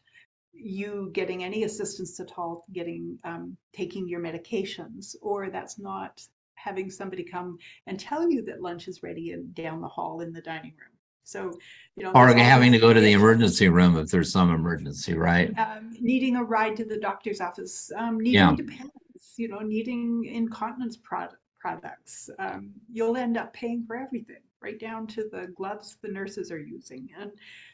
you 0.54 1.10
getting 1.14 1.44
any 1.44 1.64
assistance 1.64 2.20
at 2.20 2.38
all 2.38 2.66
getting 2.74 3.18
um, 3.24 3.58
taking 3.74 4.08
your 4.08 4.20
medications 4.20 5.16
or 5.22 5.50
that's 5.50 5.80
not 5.80 6.22
having 6.56 6.92
somebody 6.92 7.24
come 7.24 7.58
and 7.88 8.00
tell 8.00 8.30
you 8.30 8.44
that 8.44 8.62
lunch 8.62 8.88
is 8.88 9.02
ready 9.02 9.32
and 9.32 9.56
down 9.56 9.82
the 9.82 9.88
hall 9.88 10.22
in 10.22 10.32
the 10.32 10.42
dining 10.42 10.74
room 10.80 10.92
so, 11.24 11.58
you 11.96 12.04
know, 12.04 12.12
or 12.14 12.34
having 12.34 12.72
to 12.72 12.80
go 12.80 12.94
to 12.94 13.00
the 13.00 13.12
emergency 13.12 13.70
room 13.70 13.98
if 13.98 14.10
there's 14.10 14.32
some 14.32 14.54
emergency, 14.54 15.14
right? 15.14 15.58
Um, 15.58 15.92
needing 16.00 16.36
a 16.36 16.44
ride 16.44 16.76
to 16.78 16.86
the 16.86 17.00
doctor's 17.00 17.42
office, 17.42 17.92
um, 17.96 18.20
needing 18.20 18.34
yeah. 18.34 18.56
dependence, 18.56 19.34
you 19.38 19.48
know, 19.48 19.60
needing 19.60 20.26
incontinence 20.26 20.98
product, 20.98 21.38
products. 21.60 22.30
Um, 22.40 22.72
you'll 22.92 23.18
end 23.18 23.38
up 23.38 23.54
paying 23.54 23.86
for 23.86 23.96
everything, 23.96 24.42
right 24.62 24.80
down 24.80 25.08
to 25.08 25.30
the 25.32 25.48
gloves 25.56 25.98
the 26.02 26.10
nurses 26.10 26.52
are 26.52 26.60
using, 26.60 27.10
and 27.20 27.32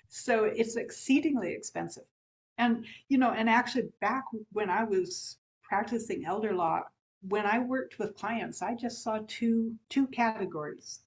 so 0.07 0.43
it's 0.45 0.75
exceedingly 0.75 1.53
expensive. 1.53 2.05
And 2.57 2.85
you 3.09 3.17
know, 3.17 3.31
and 3.31 3.49
actually, 3.49 3.89
back 4.01 4.25
when 4.51 4.69
I 4.69 4.83
was 4.83 5.37
practicing 5.63 6.25
elder 6.25 6.53
law, 6.53 6.83
when 7.21 7.45
I 7.45 7.59
worked 7.59 7.99
with 7.99 8.15
clients, 8.15 8.61
I 8.61 8.75
just 8.75 9.03
saw 9.03 9.19
two 9.27 9.75
two 9.89 10.07
categories. 10.07 11.01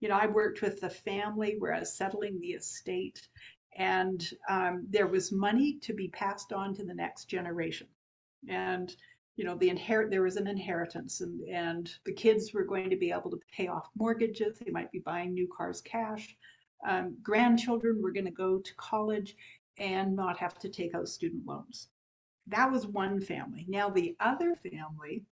You 0.00 0.08
know, 0.08 0.16
I 0.16 0.26
worked 0.26 0.62
with 0.62 0.80
the 0.80 0.90
family 0.90 1.56
where 1.58 1.74
I 1.74 1.80
was 1.80 1.96
settling 1.96 2.40
the 2.40 2.52
estate, 2.52 3.28
and 3.76 4.26
um, 4.48 4.86
there 4.88 5.06
was 5.06 5.30
money 5.32 5.78
to 5.82 5.92
be 5.92 6.08
passed 6.08 6.52
on 6.52 6.74
to 6.74 6.84
the 6.84 6.94
next 6.94 7.26
generation. 7.26 7.86
And 8.48 8.94
you 9.36 9.44
know 9.44 9.56
the 9.56 9.70
inherit 9.70 10.10
there 10.10 10.22
was 10.22 10.36
an 10.36 10.46
inheritance 10.46 11.20
and 11.20 11.40
and 11.48 11.90
the 12.04 12.12
kids 12.12 12.52
were 12.52 12.64
going 12.64 12.90
to 12.90 12.96
be 12.96 13.10
able 13.10 13.30
to 13.30 13.40
pay 13.56 13.68
off 13.68 13.88
mortgages. 13.96 14.58
They 14.58 14.70
might 14.70 14.92
be 14.92 14.98
buying 15.00 15.32
new 15.32 15.48
cars 15.56 15.80
cash. 15.80 16.36
Um, 16.86 17.16
grandchildren 17.22 18.02
were 18.02 18.12
going 18.12 18.26
to 18.26 18.32
go 18.32 18.58
to 18.58 18.74
college 18.76 19.36
and 19.78 20.14
not 20.14 20.38
have 20.38 20.58
to 20.60 20.68
take 20.68 20.94
out 20.94 21.08
student 21.08 21.46
loans. 21.46 21.88
That 22.46 22.70
was 22.70 22.86
one 22.86 23.20
family. 23.20 23.66
Now 23.68 23.90
the 23.90 24.16
other 24.20 24.56
family 24.56 25.24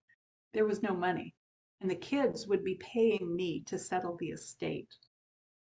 there 0.52 0.66
was 0.66 0.82
no 0.82 0.94
money 0.94 1.34
and 1.80 1.90
the 1.90 1.96
kids 1.96 2.46
would 2.46 2.64
be 2.64 2.74
paying 2.76 3.34
me 3.34 3.62
to 3.66 3.78
settle 3.78 4.16
the 4.16 4.30
estate. 4.30 4.94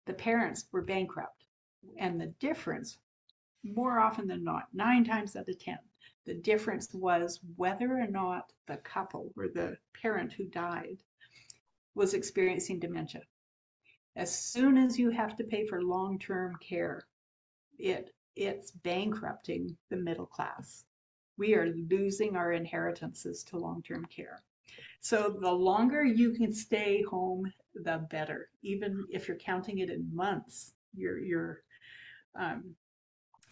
The 0.05 0.13
parents 0.13 0.65
were 0.71 0.81
bankrupt 0.81 1.45
and 1.97 2.19
the 2.19 2.33
difference 2.39 2.97
more 3.63 3.99
often 3.99 4.27
than 4.27 4.43
not 4.43 4.73
nine 4.73 5.03
times 5.03 5.35
out 5.35 5.49
of 5.49 5.59
ten 5.59 5.79
the 6.25 6.33
difference 6.35 6.93
was 6.93 7.39
whether 7.55 7.99
or 7.99 8.07
not 8.07 8.53
the 8.67 8.77
couple 8.77 9.33
or 9.35 9.47
the 9.47 9.77
parent 10.01 10.31
who 10.33 10.45
died 10.45 10.97
was 11.95 12.13
experiencing 12.13 12.79
dementia. 12.79 13.23
As 14.15 14.33
soon 14.33 14.77
as 14.77 14.99
you 14.99 15.09
have 15.09 15.35
to 15.37 15.43
pay 15.43 15.65
for 15.65 15.81
long-term 15.81 16.57
care, 16.57 17.07
it 17.79 18.13
it's 18.35 18.71
bankrupting 18.71 19.75
the 19.89 19.97
middle 19.97 20.25
class. 20.25 20.85
We 21.37 21.55
are 21.55 21.73
losing 21.89 22.35
our 22.35 22.53
inheritances 22.53 23.43
to 23.45 23.57
long-term 23.57 24.05
care. 24.05 24.41
So 25.01 25.35
the 25.41 25.51
longer 25.51 26.03
you 26.03 26.31
can 26.31 26.53
stay 26.53 27.01
home, 27.01 27.51
the 27.73 28.05
better. 28.09 28.49
Even 28.61 29.05
if 29.09 29.27
you're 29.27 29.37
counting 29.37 29.79
it 29.79 29.89
in 29.89 30.07
months, 30.13 30.73
you're 30.95 31.19
you're 31.19 31.63
um, 32.39 32.75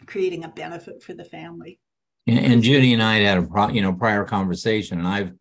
creating 0.05 0.43
a 0.43 0.49
benefit 0.49 1.01
for 1.01 1.13
the 1.13 1.23
family. 1.23 1.79
And, 2.27 2.39
and 2.39 2.63
Judy 2.63 2.93
and 2.93 3.01
I 3.03 3.17
had 3.17 3.37
a 3.37 3.41
pro, 3.41 3.69
you 3.69 3.81
know 3.81 3.93
prior 3.93 4.23
conversation, 4.23 4.99
and 4.99 5.07
I've 5.07 5.31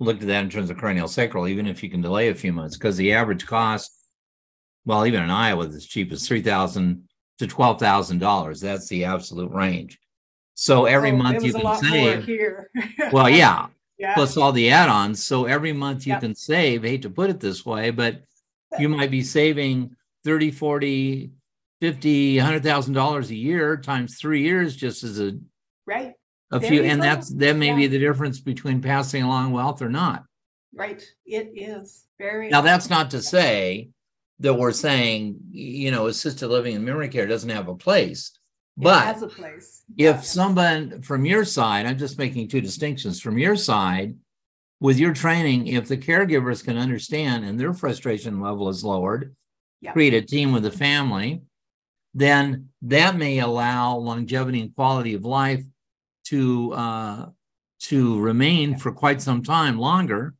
looked 0.00 0.22
at 0.22 0.28
that 0.28 0.44
in 0.44 0.50
terms 0.50 0.70
of 0.70 0.78
cranial 0.78 1.08
sacral, 1.08 1.46
even 1.46 1.66
if 1.66 1.82
you 1.82 1.90
can 1.90 2.00
delay 2.00 2.28
a 2.28 2.34
few 2.34 2.52
months, 2.52 2.76
because 2.76 2.96
the 2.96 3.12
average 3.12 3.46
cost, 3.46 3.92
well, 4.84 5.06
even 5.06 5.22
in 5.22 5.30
Iowa, 5.30 5.66
as 5.66 5.86
cheap 5.86 6.10
as 6.10 6.26
three 6.26 6.42
thousand 6.42 7.04
to 7.38 7.46
twelve 7.46 7.78
thousand 7.78 8.18
dollars. 8.18 8.60
That's 8.60 8.88
the 8.88 9.04
absolute 9.04 9.52
range. 9.52 9.98
So 10.54 10.82
oh, 10.82 10.84
every 10.84 11.12
oh, 11.12 11.16
month 11.16 11.44
you 11.44 11.52
can 11.52 11.76
save. 11.76 12.24
here. 12.24 12.70
well, 13.12 13.28
yeah, 13.28 13.66
yeah. 13.98 14.14
Plus 14.14 14.36
all 14.36 14.52
the 14.52 14.70
add-ons. 14.70 15.24
So 15.24 15.46
every 15.46 15.72
month 15.72 16.06
you 16.06 16.12
yep. 16.12 16.20
can 16.20 16.34
save. 16.34 16.84
I 16.84 16.88
hate 16.88 17.02
to 17.02 17.10
put 17.10 17.30
it 17.30 17.40
this 17.40 17.64
way, 17.64 17.90
but 17.90 18.22
you 18.78 18.88
might 18.88 19.10
be 19.10 19.22
saving 19.22 19.96
30, 20.24 20.50
40, 20.50 21.30
50, 21.80 22.36
$100,000 22.36 23.28
a 23.30 23.34
year 23.34 23.76
times 23.76 24.18
three 24.18 24.42
years 24.42 24.76
just 24.76 25.04
as 25.04 25.20
a 25.20 25.38
right 25.86 26.14
a 26.52 26.60
few, 26.60 26.82
and 26.82 27.02
that's 27.02 27.30
that 27.30 27.56
may 27.56 27.68
yeah. 27.68 27.76
be 27.76 27.86
the 27.86 27.98
difference 27.98 28.38
between 28.40 28.82
passing 28.82 29.22
along 29.22 29.52
wealth 29.52 29.80
or 29.80 29.88
not. 29.88 30.24
Right. 30.74 31.02
It 31.26 31.52
is 31.54 32.06
very. 32.18 32.50
Now, 32.50 32.60
that's 32.60 32.90
not 32.90 33.10
to 33.12 33.22
say 33.22 33.88
that 34.42 34.54
we're 34.54 34.72
saying, 34.72 35.36
you 35.50 35.90
know, 35.90 36.06
assisted 36.06 36.48
living 36.48 36.76
and 36.76 36.84
memory 36.84 37.08
care 37.08 37.26
doesn't 37.26 37.50
have 37.50 37.68
a 37.68 37.74
place. 37.74 38.32
It 38.78 38.84
but 38.84 39.04
has 39.04 39.22
a 39.22 39.28
place. 39.28 39.82
If 39.96 40.16
yeah. 40.16 40.20
someone 40.20 41.02
from 41.02 41.24
your 41.24 41.44
side, 41.44 41.86
I'm 41.86 41.98
just 41.98 42.18
making 42.18 42.48
two 42.48 42.60
distinctions 42.60 43.20
from 43.20 43.38
your 43.38 43.56
side, 43.56 44.14
with 44.80 44.98
your 44.98 45.14
training, 45.14 45.68
if 45.68 45.86
the 45.86 45.96
caregivers 45.96 46.64
can 46.64 46.76
understand 46.76 47.44
and 47.44 47.58
their 47.58 47.72
frustration 47.72 48.40
level 48.40 48.68
is 48.68 48.82
lowered, 48.82 49.36
yeah. 49.80 49.92
create 49.92 50.12
a 50.12 50.20
team 50.20 50.50
with 50.50 50.64
the 50.64 50.72
family, 50.72 51.42
then 52.14 52.68
that 52.82 53.16
may 53.16 53.38
allow 53.38 53.96
longevity 53.96 54.60
and 54.60 54.74
quality 54.74 55.14
of 55.14 55.24
life 55.24 55.62
to 56.24 56.72
uh, 56.72 57.26
to 57.78 58.20
remain 58.20 58.76
for 58.76 58.90
quite 58.90 59.22
some 59.22 59.44
time 59.44 59.78
longer. 59.78 60.34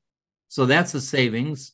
So 0.49 0.67
that's 0.67 0.95
a 0.95 1.01
savings, 1.01 1.73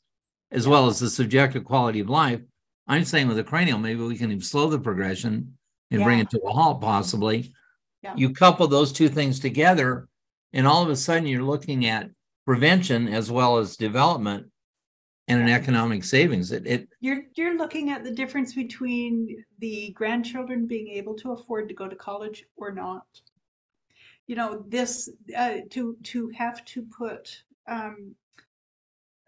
as 0.50 0.66
well 0.66 0.86
as 0.86 0.98
the 0.98 1.10
subjective 1.10 1.64
quality 1.64 2.00
of 2.00 2.08
life. 2.08 2.40
I'm 2.86 3.04
saying 3.04 3.28
with 3.28 3.36
the 3.36 3.44
cranial, 3.44 3.78
maybe 3.78 4.02
we 4.02 4.16
can 4.16 4.30
even 4.30 4.42
slow 4.42 4.68
the 4.68 4.78
progression 4.78 5.56
and 5.90 6.00
yeah. 6.00 6.04
bring 6.04 6.18
it 6.20 6.30
to 6.30 6.40
a 6.40 6.52
halt, 6.52 6.80
possibly. 6.80 7.52
Yeah. 8.02 8.14
You 8.16 8.32
couple 8.32 8.66
those 8.68 8.92
two 8.92 9.08
things 9.08 9.40
together, 9.40 10.08
and 10.52 10.66
all 10.66 10.82
of 10.82 10.88
a 10.88 10.96
sudden 10.96 11.26
you're 11.26 11.42
looking 11.42 11.86
at 11.86 12.10
prevention 12.46 13.08
as 13.08 13.30
well 13.30 13.58
as 13.58 13.76
development 13.76 14.46
and 15.26 15.40
an 15.42 15.48
economic 15.48 16.04
savings. 16.04 16.52
It, 16.52 16.66
it 16.66 16.88
you're 17.00 17.24
you're 17.34 17.58
looking 17.58 17.90
at 17.90 18.04
the 18.04 18.10
difference 18.10 18.54
between 18.54 19.44
the 19.58 19.90
grandchildren 19.90 20.66
being 20.66 20.88
able 20.88 21.14
to 21.16 21.32
afford 21.32 21.68
to 21.68 21.74
go 21.74 21.88
to 21.88 21.96
college 21.96 22.44
or 22.56 22.72
not 22.72 23.04
you 24.28 24.36
know 24.36 24.64
this 24.68 25.10
uh, 25.36 25.56
to 25.70 25.96
to 26.04 26.28
have 26.28 26.64
to 26.66 26.82
put 26.82 27.42
um, 27.66 28.14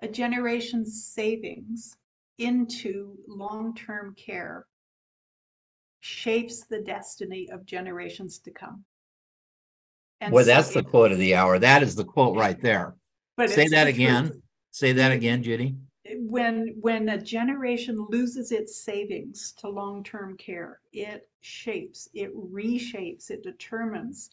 a 0.03 0.09
generation's 0.09 1.05
savings 1.05 1.97
into 2.39 3.17
long-term 3.29 4.15
care 4.15 4.67
shapes 6.01 6.65
the 6.65 6.81
destiny 6.81 7.49
of 7.51 7.67
generations 7.67 8.39
to 8.39 8.51
come. 8.51 8.85
And 10.23 10.33
well, 10.33 10.45
so 10.45 10.51
that's 10.51 10.73
the 10.73 10.83
quote 10.83 11.13
of 11.13 11.19
the 11.19 11.35
hour. 11.35 11.59
That 11.59 11.83
is 11.83 11.95
the 11.95 12.05
quote 12.05 12.37
right 12.37 12.61
there. 12.61 12.95
But 13.37 13.51
say 13.51 13.69
that 13.69 13.87
again. 13.87 14.29
Truth. 14.29 14.43
Say 14.73 14.93
that 14.93 15.13
again, 15.13 15.43
Judy. 15.43 15.77
When 16.17 16.77
when 16.81 17.09
a 17.11 17.21
generation 17.21 18.07
loses 18.09 18.53
its 18.53 18.83
savings 18.83 19.53
to 19.59 19.69
long-term 19.69 20.37
care, 20.37 20.81
it 20.93 21.29
shapes, 21.41 22.09
it 22.15 22.35
reshapes, 22.37 23.31
it 23.31 23.43
determines 23.43 24.31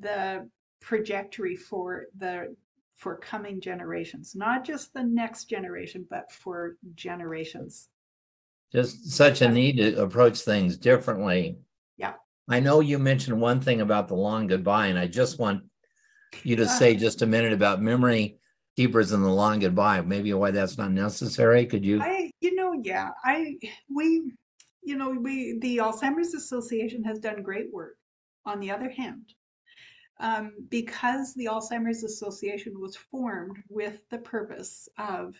the 0.00 0.48
trajectory 0.80 1.56
for 1.56 2.06
the 2.18 2.54
for 2.96 3.16
coming 3.16 3.60
generations, 3.60 4.34
not 4.34 4.64
just 4.64 4.92
the 4.94 5.02
next 5.02 5.44
generation, 5.44 6.06
but 6.08 6.32
for 6.32 6.76
generations. 6.94 7.88
Just 8.72 9.12
such 9.12 9.42
a 9.42 9.48
need 9.48 9.76
to 9.76 10.02
approach 10.02 10.40
things 10.40 10.76
differently. 10.76 11.58
Yeah. 11.98 12.14
I 12.48 12.60
know 12.60 12.80
you 12.80 12.98
mentioned 12.98 13.40
one 13.40 13.60
thing 13.60 13.80
about 13.80 14.08
the 14.08 14.14
long 14.14 14.46
goodbye, 14.46 14.86
and 14.86 14.98
I 14.98 15.06
just 15.06 15.38
want 15.38 15.62
you 16.42 16.56
to 16.56 16.66
say 16.66 16.96
just 16.96 17.22
a 17.22 17.26
minute 17.26 17.52
about 17.52 17.82
memory 17.82 18.38
keepers 18.76 19.12
and 19.12 19.24
the 19.24 19.28
long 19.28 19.60
goodbye. 19.60 20.00
Maybe 20.00 20.32
why 20.32 20.50
that's 20.50 20.78
not 20.78 20.90
necessary. 20.90 21.66
Could 21.66 21.84
you? 21.84 22.00
I, 22.00 22.30
you 22.40 22.54
know, 22.54 22.80
yeah, 22.82 23.10
I, 23.24 23.56
we, 23.94 24.32
you 24.82 24.96
know, 24.96 25.10
we, 25.10 25.58
the 25.60 25.78
Alzheimer's 25.78 26.34
Association 26.34 27.04
has 27.04 27.18
done 27.18 27.42
great 27.42 27.72
work. 27.72 27.96
On 28.46 28.60
the 28.60 28.70
other 28.70 28.88
hand, 28.88 29.32
um, 30.18 30.52
because 30.68 31.34
the 31.34 31.46
Alzheimer's 31.46 32.04
Association 32.04 32.80
was 32.80 32.96
formed 32.96 33.62
with 33.68 34.00
the 34.10 34.18
purpose 34.18 34.88
of 34.98 35.34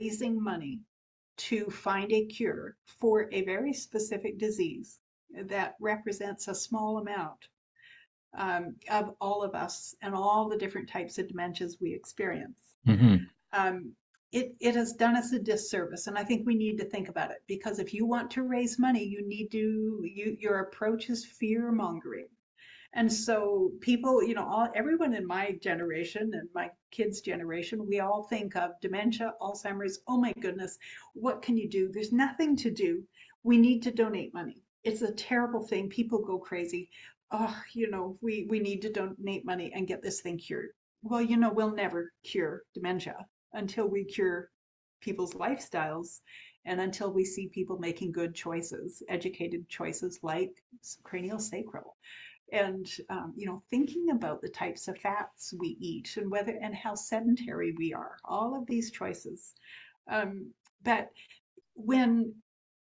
raising 0.00 0.42
money 0.42 0.80
to 1.36 1.70
find 1.70 2.12
a 2.12 2.26
cure 2.26 2.76
for 3.00 3.28
a 3.32 3.42
very 3.44 3.72
specific 3.72 4.38
disease 4.38 4.98
that 5.46 5.74
represents 5.80 6.48
a 6.48 6.54
small 6.54 6.98
amount 6.98 7.48
um, 8.36 8.76
of 8.90 9.14
all 9.20 9.42
of 9.42 9.54
us 9.54 9.94
and 10.02 10.14
all 10.14 10.48
the 10.48 10.58
different 10.58 10.88
types 10.88 11.18
of 11.18 11.26
dementias 11.26 11.80
we 11.80 11.94
experience. 11.94 12.76
Mm-hmm. 12.86 13.16
Um, 13.52 13.92
it, 14.32 14.54
it 14.60 14.76
has 14.76 14.92
done 14.92 15.16
us 15.16 15.32
a 15.32 15.40
disservice 15.40 16.06
and 16.06 16.16
i 16.16 16.22
think 16.22 16.46
we 16.46 16.54
need 16.54 16.78
to 16.78 16.84
think 16.84 17.08
about 17.08 17.32
it 17.32 17.38
because 17.48 17.80
if 17.80 17.92
you 17.92 18.06
want 18.06 18.30
to 18.30 18.44
raise 18.44 18.78
money 18.78 19.02
you 19.02 19.26
need 19.26 19.50
to 19.50 20.04
you, 20.04 20.36
your 20.38 20.60
approach 20.60 21.10
is 21.10 21.24
fear 21.24 21.72
mongering 21.72 22.28
and 22.92 23.12
so 23.12 23.70
people, 23.80 24.22
you 24.22 24.34
know, 24.34 24.44
all 24.44 24.68
everyone 24.74 25.14
in 25.14 25.24
my 25.24 25.52
generation 25.62 26.32
and 26.34 26.48
my 26.54 26.70
kids' 26.90 27.20
generation, 27.20 27.86
we 27.86 28.00
all 28.00 28.24
think 28.24 28.56
of 28.56 28.72
dementia, 28.80 29.34
Alzheimer's. 29.40 30.00
Oh 30.08 30.18
my 30.18 30.32
goodness, 30.40 30.76
what 31.14 31.40
can 31.40 31.56
you 31.56 31.68
do? 31.68 31.88
There's 31.92 32.12
nothing 32.12 32.56
to 32.56 32.70
do. 32.70 33.04
We 33.44 33.58
need 33.58 33.82
to 33.84 33.92
donate 33.92 34.34
money. 34.34 34.64
It's 34.82 35.02
a 35.02 35.12
terrible 35.12 35.64
thing. 35.64 35.88
People 35.88 36.20
go 36.20 36.38
crazy. 36.38 36.90
Oh, 37.30 37.56
you 37.74 37.88
know, 37.90 38.18
we 38.22 38.46
we 38.50 38.58
need 38.58 38.82
to 38.82 38.92
donate 38.92 39.44
money 39.44 39.72
and 39.72 39.86
get 39.86 40.02
this 40.02 40.20
thing 40.20 40.38
cured. 40.38 40.70
Well, 41.02 41.22
you 41.22 41.36
know, 41.36 41.52
we'll 41.52 41.74
never 41.74 42.12
cure 42.24 42.62
dementia 42.74 43.24
until 43.52 43.86
we 43.86 44.04
cure 44.04 44.50
people's 45.00 45.34
lifestyles 45.34 46.20
and 46.64 46.80
until 46.80 47.12
we 47.12 47.24
see 47.24 47.48
people 47.48 47.78
making 47.78 48.12
good 48.12 48.34
choices, 48.34 49.02
educated 49.08 49.68
choices 49.68 50.18
like 50.22 50.50
cranial 51.04 51.38
sacral 51.38 51.96
and 52.52 52.90
um, 53.08 53.32
you 53.36 53.46
know 53.46 53.62
thinking 53.70 54.10
about 54.10 54.40
the 54.40 54.48
types 54.48 54.88
of 54.88 54.98
fats 54.98 55.54
we 55.58 55.76
eat 55.80 56.16
and 56.16 56.30
whether 56.30 56.58
and 56.60 56.74
how 56.74 56.94
sedentary 56.94 57.72
we 57.76 57.92
are 57.92 58.16
all 58.24 58.56
of 58.56 58.66
these 58.66 58.90
choices. 58.90 59.54
Um, 60.08 60.52
but 60.82 61.10
when 61.74 62.34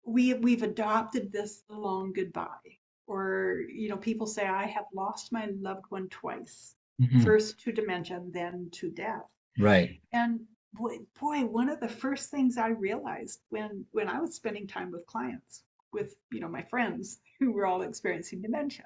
we 0.04 0.34
we've 0.34 0.62
adopted 0.62 1.32
this 1.32 1.62
long 1.68 2.12
goodbye 2.12 2.78
or 3.06 3.62
you 3.72 3.88
know 3.88 3.96
people 3.96 4.26
say 4.26 4.46
i 4.46 4.64
have 4.64 4.84
lost 4.94 5.32
my 5.32 5.48
loved 5.60 5.84
one 5.88 6.08
twice 6.08 6.76
mm-hmm. 7.00 7.20
first 7.22 7.60
to 7.60 7.72
dementia 7.72 8.20
then 8.30 8.68
to 8.72 8.90
death. 8.90 9.24
Right. 9.58 10.00
And 10.12 10.40
boy, 10.74 10.98
boy 11.18 11.40
one 11.44 11.68
of 11.68 11.80
the 11.80 11.88
first 11.88 12.30
things 12.30 12.58
i 12.58 12.68
realized 12.68 13.40
when 13.48 13.84
when 13.92 14.08
i 14.08 14.20
was 14.20 14.34
spending 14.34 14.66
time 14.66 14.90
with 14.90 15.06
clients 15.06 15.62
with 15.92 16.14
you 16.30 16.40
know 16.40 16.48
my 16.48 16.62
friends 16.62 17.20
who 17.40 17.52
were 17.52 17.66
all 17.66 17.82
experiencing 17.82 18.42
dementia 18.42 18.84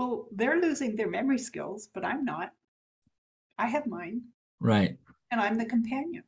well, 0.00 0.28
they're 0.32 0.62
losing 0.62 0.96
their 0.96 1.10
memory 1.10 1.36
skills, 1.36 1.90
but 1.92 2.06
I'm 2.06 2.24
not. 2.24 2.52
I 3.58 3.66
have 3.66 3.86
mine. 3.86 4.22
Right. 4.58 4.96
And 5.30 5.38
I'm 5.38 5.58
the 5.58 5.66
companion. 5.66 6.24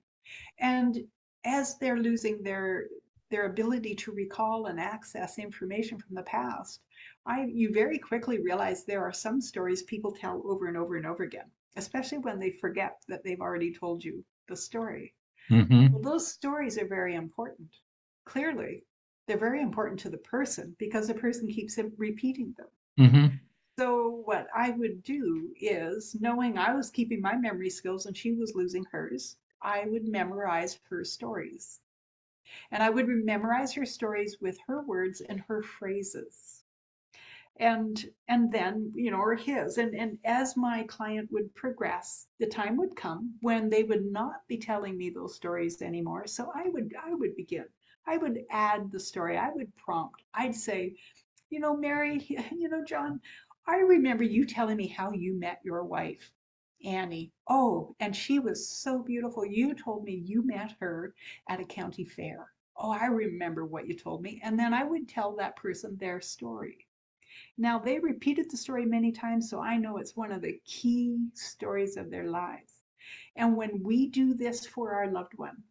And 0.58 0.98
as 1.46 1.78
they're 1.78 1.98
losing 1.98 2.42
their 2.42 2.88
their 3.30 3.46
ability 3.46 3.94
to 3.94 4.12
recall 4.12 4.66
and 4.66 4.78
access 4.78 5.38
information 5.38 5.98
from 5.98 6.14
the 6.14 6.22
past, 6.24 6.82
I 7.24 7.46
you 7.46 7.72
very 7.72 7.98
quickly 7.98 8.42
realize 8.42 8.85
there 8.85 9.02
are 9.02 9.12
some 9.12 9.40
stories 9.40 9.82
people 9.85 10.12
tell 10.12 10.42
over 10.44 10.66
and 10.66 10.76
over 10.76 10.96
and 10.96 11.06
over 11.06 11.22
again, 11.22 11.50
especially 11.76 12.18
when 12.18 12.38
they 12.38 12.50
forget 12.50 12.98
that 13.08 13.24
they've 13.24 13.40
already 13.40 13.72
told 13.72 14.04
you 14.04 14.22
the 14.48 14.56
story. 14.56 15.14
Mm-hmm. 15.50 15.94
Well, 15.94 16.02
those 16.02 16.30
stories 16.30 16.76
are 16.76 16.87
very 16.87 17.14
important. 17.14 17.70
Clearly, 18.26 18.85
they're 19.26 19.38
very 19.38 19.62
important 19.62 19.98
to 20.00 20.11
the 20.11 20.18
person 20.18 20.76
because 20.78 21.08
the 21.08 21.14
person 21.14 21.48
keeps 21.48 21.78
repeating 21.96 22.54
them. 22.58 22.68
Mm-hmm. 23.00 23.37
So, 23.78 24.08
what 24.08 24.48
I 24.54 24.70
would 24.70 25.02
do 25.02 25.52
is, 25.61 26.14
knowing 26.20 26.56
I 26.56 26.74
was 26.74 26.90
keeping 26.90 27.20
my 27.20 27.37
memory 27.37 27.68
skills 27.68 28.06
and 28.06 28.16
she 28.16 28.32
was 28.32 28.54
losing 28.54 28.85
hers, 28.85 29.37
I 29.61 29.85
would 29.85 30.06
memorize 30.08 30.78
her 30.88 31.04
stories. 31.04 31.78
And 32.70 32.82
I 32.82 32.90
would 32.90 33.08
memorize 33.08 33.74
her 33.74 33.87
stories 33.87 34.40
with 34.40 34.58
her 34.66 34.82
words 34.82 35.20
and 35.22 35.40
her 35.42 35.62
phrases. 35.62 36.64
And 37.56 38.11
and 38.28 38.52
then, 38.52 38.92
you 38.94 39.11
know, 39.11 39.18
or 39.20 39.35
his. 39.37 39.78
And 39.78 39.94
and 39.94 40.18
as 40.24 40.56
my 40.56 40.85
client 40.85 41.32
would 41.32 41.54
progress, 41.54 42.28
the 42.38 42.46
time 42.46 42.76
would 42.78 42.96
come 42.96 43.37
when 43.42 43.70
they 43.70 43.85
would 43.85 44.04
not 44.06 44.46
be 44.48 44.58
telling 44.58 44.96
me 44.98 45.11
those 45.11 45.37
stories 45.37 45.82
anymore. 45.82 46.26
So 46.26 46.50
I 46.54 46.68
would 46.70 46.94
I 47.02 47.14
would 47.14 47.37
begin. 47.37 47.66
I 48.06 48.18
would 48.18 48.44
add 48.50 48.90
the 48.92 49.00
story. 49.00 49.38
I 49.38 49.50
would 49.50 49.74
prompt. 49.76 50.22
I'd 50.35 50.54
say, 50.56 50.96
you 51.50 51.61
know, 51.61 51.76
Mary, 51.76 52.18
you 52.52 52.68
know, 52.68 52.85
John, 52.85 53.20
I 53.64 53.77
remember 53.77 54.25
you 54.25 54.44
telling 54.44 54.77
me 54.77 54.88
how 54.88 55.12
you 55.12 55.35
met 55.35 55.61
your 55.64 55.85
wife, 55.85 56.33
Annie. 56.85 57.33
Oh, 57.46 57.94
and 58.01 58.14
she 58.14 58.40
was 58.40 58.68
so 58.68 59.03
beautiful. 59.03 59.46
You 59.46 59.75
told 59.75 60.05
me 60.05 60.14
you 60.14 60.42
met 60.42 60.72
her 60.81 61.14
at 61.48 61.61
a 61.61 61.64
county 61.64 62.05
fair. 62.05 62.53
Oh, 62.77 62.90
I 62.90 63.07
remember 63.07 63.64
what 63.64 63.87
you 63.87 63.94
told 63.94 64.20
me. 64.20 64.40
And 64.42 64.59
then 64.59 64.75
I 64.75 64.83
would 64.83 65.09
tell 65.09 65.37
that 65.37 65.55
person 65.55 65.96
their 65.96 66.20
story. 66.20 66.88
Now, 67.57 67.79
they 67.79 68.01
repeated 68.01 68.51
the 68.51 68.57
story 68.57 68.85
many 68.85 69.12
times, 69.12 69.48
so 69.48 69.61
I 69.61 69.77
know 69.77 69.98
it's 69.98 70.16
one 70.16 70.33
of 70.33 70.42
the 70.42 70.61
key 70.64 71.29
stories 71.35 71.96
of 71.96 72.11
their 72.11 72.29
lives. 72.29 72.83
And 73.37 73.57
when 73.57 73.83
we 73.85 74.09
do 74.09 74.35
this 74.35 74.66
for 74.66 74.92
our 74.92 75.09
loved 75.09 75.38
one, 75.38 75.62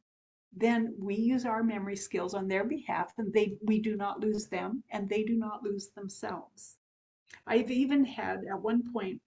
then 0.54 0.96
we 0.98 1.16
use 1.16 1.46
our 1.46 1.62
memory 1.62 1.98
skills 1.98 2.34
on 2.34 2.48
their 2.48 2.64
behalf 2.64 3.14
and 3.18 3.34
they 3.34 3.58
we 3.64 3.82
do 3.82 3.98
not 3.98 4.22
lose 4.22 4.48
them 4.48 4.84
and 4.92 5.10
they 5.10 5.24
do 5.24 5.36
not 5.38 5.64
lose 5.64 5.90
themselves 5.90 6.78
i've 7.48 7.72
even 7.72 8.06
had 8.06 8.40
at 8.50 8.62
one 8.62 8.82
point 8.92 9.22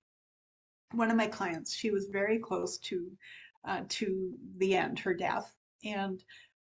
one 0.93 1.11
of 1.11 1.17
my 1.17 1.27
clients 1.27 1.75
she 1.75 1.91
was 1.91 2.07
very 2.07 2.39
close 2.39 2.79
to 2.79 3.11
uh, 3.67 3.81
to 3.89 4.35
the 4.59 4.77
end 4.77 4.99
her 4.99 5.15
death. 5.15 5.53
And 5.85 6.23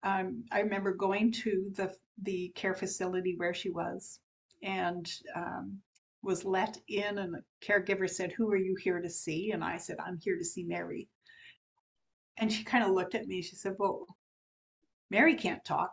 um, 0.03 0.43
i 0.51 0.59
remember 0.59 0.93
going 0.93 1.31
to 1.31 1.71
the 1.75 1.95
the 2.23 2.51
care 2.55 2.75
facility 2.75 3.35
where 3.37 3.53
she 3.53 3.69
was 3.69 4.19
and 4.61 5.09
um, 5.35 5.79
was 6.23 6.45
let 6.45 6.77
in 6.87 7.17
and 7.17 7.33
the 7.33 7.43
caregiver 7.65 8.09
said 8.09 8.31
who 8.31 8.51
are 8.51 8.57
you 8.57 8.75
here 8.75 9.01
to 9.01 9.09
see? 9.09 9.51
And 9.51 9.63
i 9.63 9.77
said 9.77 9.97
i'm 10.05 10.19
here 10.21 10.37
to 10.37 10.45
see 10.45 10.63
mary. 10.63 11.07
And 12.37 12.51
she 12.51 12.63
kind 12.63 12.83
of 12.83 12.91
looked 12.91 13.15
at 13.15 13.27
me 13.27 13.41
she 13.41 13.55
said 13.55 13.75
well 13.79 14.05
Mary 15.11 15.35
can't 15.35 15.63
talk. 15.65 15.91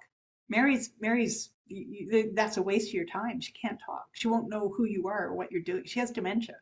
Mary's 0.49 0.93
Mary's 1.01 1.51
that's 2.35 2.57
a 2.57 2.63
waste 2.63 2.89
of 2.89 2.95
your 2.95 3.07
time. 3.07 3.41
She 3.41 3.53
can't 3.53 3.81
talk. 3.85 4.07
She 4.13 4.29
won't 4.29 4.49
know 4.49 4.73
who 4.75 4.85
you 4.85 5.07
are 5.09 5.27
or 5.27 5.35
what 5.35 5.53
you're 5.53 5.61
doing. 5.61 5.85
She 5.85 6.01
has 6.01 6.11
dementia. 6.11 6.57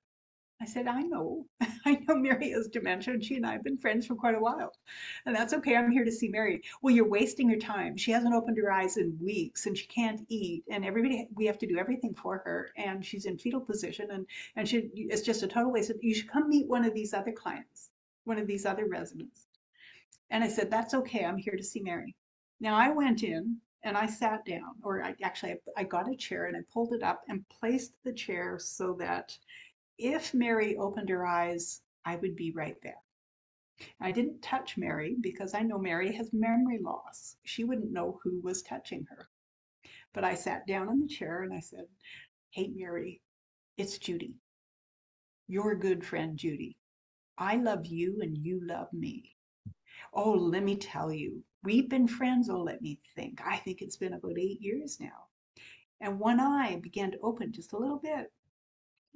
I 0.61 0.65
said, 0.65 0.87
I 0.87 1.03
know. 1.03 1.47
I 1.85 2.03
know 2.09 2.17
Mary 2.17 2.51
has 2.51 2.69
dementia 2.69 3.13
and 3.13 3.23
she 3.23 3.37
and 3.37 3.47
I 3.47 3.53
have 3.53 3.63
been 3.63 3.77
friends 3.77 4.07
for 4.07 4.15
quite 4.15 4.35
a 4.35 4.41
while. 4.41 4.73
And 5.27 5.37
that's 5.37 5.53
okay. 5.53 5.77
I'm 5.77 5.91
here 5.91 6.05
to 6.05 6.11
see 6.11 6.29
Mary. 6.29 6.63
Well, 6.81 6.95
you're 6.95 7.07
wasting 7.07 7.51
your 7.51 7.59
time. 7.59 7.97
She 7.97 8.11
hasn't 8.11 8.35
opened 8.35 8.57
her 8.57 8.73
eyes 8.73 8.97
in 8.97 9.19
weeks 9.23 9.67
and 9.67 9.77
she 9.77 9.87
can't 9.87 10.25
eat. 10.29 10.65
And 10.71 10.85
everybody, 10.85 11.29
we 11.35 11.45
have 11.45 11.59
to 11.59 11.67
do 11.67 11.79
everything 11.79 12.15
for 12.15 12.39
her. 12.39 12.71
And 12.77 13.05
she's 13.05 13.27
in 13.27 13.39
fetal 13.39 13.61
position 13.61 14.11
and, 14.11 14.27
and 14.57 14.67
she, 14.67 14.91
it's 14.95 15.23
just 15.23 15.43
a 15.43 15.47
total 15.47 15.73
waste. 15.73 15.91
Of, 15.91 15.99
you 16.01 16.15
should 16.15 16.31
come 16.31 16.49
meet 16.49 16.69
one 16.69 16.87
of 16.87 16.95
these 16.95 17.13
other 17.13 17.33
clients, 17.33 17.91
one 18.25 18.39
of 18.39 18.47
these 18.47 18.65
other 18.65 18.87
residents. 18.87 19.47
And 20.31 20.43
I 20.43 20.49
said, 20.49 20.71
that's 20.71 20.95
okay. 20.95 21.25
I'm 21.25 21.39
here 21.39 21.57
to 21.57 21.63
see 21.63 21.81
Mary. 21.81 22.17
Now 22.61 22.77
I 22.77 22.89
went 22.89 23.23
in 23.23 23.59
and 23.83 23.97
I 23.97 24.07
sat 24.07 24.45
down, 24.45 24.75
or 24.83 25.03
I 25.03 25.15
actually 25.23 25.57
I 25.77 25.85
got 25.85 26.11
a 26.11 26.17
chair 26.17 26.47
and 26.47 26.57
I 26.57 26.61
pulled 26.73 26.93
it 26.93 27.03
up 27.03 27.23
and 27.29 27.49
placed 27.49 27.93
the 28.03 28.13
chair 28.13 28.59
so 28.59 28.95
that 28.95 29.39
if 29.99 30.35
Mary 30.35 30.77
opened 30.77 31.09
her 31.09 31.27
eyes, 31.27 31.83
I 32.05 32.17
would 32.17 32.37
be 32.37 32.51
right 32.53 32.77
there. 32.83 33.03
I 34.01 34.11
didn't 34.11 34.41
touch 34.43 34.79
Mary 34.79 35.17
because 35.21 35.55
I 35.55 35.63
know 35.63 35.79
Mary 35.79 36.13
has 36.13 36.33
memory 36.33 36.79
loss. 36.79 37.37
She 37.45 37.65
wouldn't 37.65 37.93
know 37.93 38.19
who 38.23 38.41
was 38.41 38.63
touching 38.63 39.05
her. 39.11 39.29
But 40.13 40.25
I 40.25 40.35
sat 40.35 40.67
down 40.67 40.89
in 40.89 41.01
the 41.01 41.09
chair 41.09 41.43
and 41.43 41.53
I 41.53 41.61
said, 41.61 41.87
Hey, 42.51 42.69
Mary, 42.69 43.21
it's 43.77 43.99
Judy. 43.99 44.35
Your 45.47 45.75
good 45.75 46.05
friend, 46.05 46.39
Judy. 46.39 46.79
I 47.39 47.57
love 47.57 47.87
you 47.87 48.21
and 48.23 48.39
you 48.39 48.61
love 48.67 48.93
me. 48.93 49.37
Oh, 50.13 50.33
let 50.33 50.63
me 50.63 50.77
tell 50.77 51.13
you, 51.13 51.45
We've 51.67 51.89
been 51.89 52.07
friends, 52.07 52.49
oh, 52.49 52.63
let 52.63 52.81
me 52.81 53.01
think. 53.17 53.41
I 53.45 53.57
think 53.57 53.83
it's 53.83 53.97
been 53.97 54.13
about 54.13 54.39
eight 54.39 54.63
years 54.63 55.01
now. 55.01 55.27
And 56.01 56.21
one 56.21 56.39
eye 56.39 56.77
began 56.77 57.11
to 57.11 57.19
open 57.19 57.51
just 57.51 57.73
a 57.73 57.77
little 57.77 57.99
bit. 57.99 58.33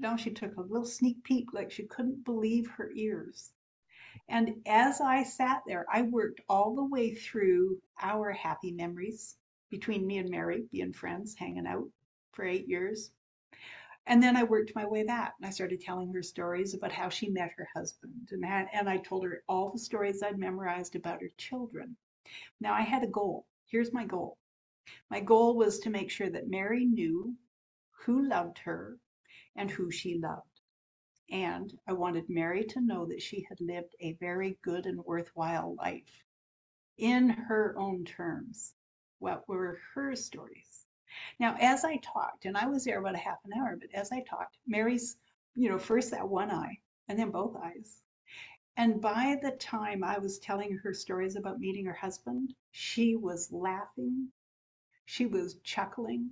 Now 0.01 0.17
she 0.17 0.33
took 0.33 0.57
a 0.57 0.61
little 0.61 0.85
sneak 0.85 1.23
peek 1.23 1.53
like 1.53 1.71
she 1.71 1.85
couldn't 1.85 2.25
believe 2.25 2.67
her 2.71 2.91
ears. 2.93 3.53
And 4.29 4.63
as 4.67 5.01
I 5.01 5.23
sat 5.23 5.63
there, 5.65 5.87
I 5.89 6.03
worked 6.03 6.41
all 6.49 6.75
the 6.75 6.83
way 6.83 7.15
through 7.15 7.81
our 8.03 8.33
happy 8.33 8.73
memories 8.73 9.37
between 9.71 10.05
me 10.05 10.19
and 10.19 10.29
Mary 10.29 10.65
being 10.73 10.93
friends, 10.93 11.37
hanging 11.37 11.69
out 11.69 11.89
for 12.33 12.45
eight 12.45 12.67
years. 12.67 13.13
And 14.09 14.21
then 14.21 14.37
I 14.37 14.43
worked 14.43 14.75
my 14.75 14.87
way 14.87 15.05
back 15.05 15.35
and 15.39 15.47
I 15.47 15.51
started 15.51 15.83
telling 15.83 16.13
her 16.15 16.23
stories 16.25 16.75
about 16.75 16.91
how 16.91 17.11
she 17.11 17.31
met 17.31 17.53
her 17.57 17.69
husband. 17.77 18.29
And, 18.33 18.45
and 18.45 18.89
I 18.89 18.97
told 18.97 19.23
her 19.23 19.45
all 19.49 19.71
the 19.71 19.79
stories 19.79 20.21
I'd 20.21 20.37
memorized 20.37 20.97
about 20.97 21.23
her 21.23 21.31
children. 21.37 21.97
Now 22.61 22.75
I 22.75 22.83
had 22.83 23.03
a 23.03 23.09
goal. 23.09 23.47
Here's 23.67 23.93
my 23.93 24.05
goal. 24.05 24.39
My 25.11 25.21
goal 25.21 25.57
was 25.57 25.81
to 25.81 25.91
make 25.91 26.11
sure 26.11 26.31
that 26.31 26.49
Mary 26.49 26.85
knew 26.85 27.37
who 28.05 28.23
loved 28.29 28.59
her 28.59 28.99
and 29.57 29.71
who 29.71 29.91
she 29.91 30.19
loved. 30.19 30.61
And 31.31 31.73
I 31.87 31.93
wanted 31.93 32.29
Mary 32.29 32.65
to 32.65 32.81
know 32.81 33.07
that 33.07 33.23
she 33.23 33.47
had 33.49 33.61
lived 33.61 33.95
a 34.01 34.15
very 34.15 34.59
good 34.63 34.87
and 34.87 35.05
worthwhile 35.05 35.75
life 35.75 36.25
in 36.99 37.29
her 37.29 37.75
own 37.79 38.05
terms. 38.05 38.75
What 39.19 39.49
were 39.49 39.81
her 39.95 40.17
stories? 40.17 40.87
Now, 41.39 41.57
as 41.61 41.85
I 41.85 41.97
talked, 41.99 42.47
and 42.47 42.57
I 42.57 42.67
was 42.67 42.85
there 42.85 42.99
about 42.99 43.15
a 43.15 43.19
half 43.19 43.39
an 43.45 43.53
hour, 43.59 43.77
but 43.77 43.91
as 43.95 44.11
I 44.13 44.23
talked, 44.23 44.57
Mary's, 44.67 45.17
you 45.55 45.69
know, 45.69 45.79
first 45.79 46.11
that 46.11 46.29
one 46.29 46.51
eye 46.51 46.79
and 47.09 47.19
then 47.19 47.31
both 47.31 47.57
eyes 47.57 48.03
and 48.77 49.01
by 49.01 49.39
the 49.43 49.53
time 49.53 50.03
I 50.03 50.19
was 50.19 50.39
telling 50.39 50.77
her 50.79 50.95
stories 50.95 51.37
about 51.37 51.61
meeting 51.61 51.87
her 51.87 51.93
husband, 51.93 52.55
she 52.71 53.17
was 53.17 53.53
laughing, 53.53 54.29
she 55.05 55.27
was 55.27 55.59
chuckling, 55.65 56.31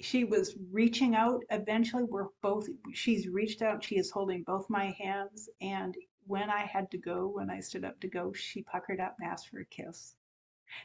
she 0.00 0.24
was 0.24 0.56
reaching 0.70 1.14
out. 1.14 1.42
Eventually, 1.50 2.04
we're 2.04 2.28
both, 2.42 2.68
she's 2.92 3.28
reached 3.28 3.62
out, 3.62 3.84
she 3.84 3.96
is 3.96 4.10
holding 4.10 4.42
both 4.42 4.68
my 4.68 4.90
hands. 4.98 5.48
And 5.60 5.96
when 6.26 6.50
I 6.50 6.64
had 6.64 6.90
to 6.90 6.98
go, 6.98 7.28
when 7.28 7.50
I 7.50 7.60
stood 7.60 7.84
up 7.84 8.00
to 8.00 8.08
go, 8.08 8.32
she 8.32 8.62
puckered 8.62 9.00
up 9.00 9.16
and 9.18 9.30
asked 9.30 9.48
for 9.48 9.60
a 9.60 9.64
kiss. 9.64 10.16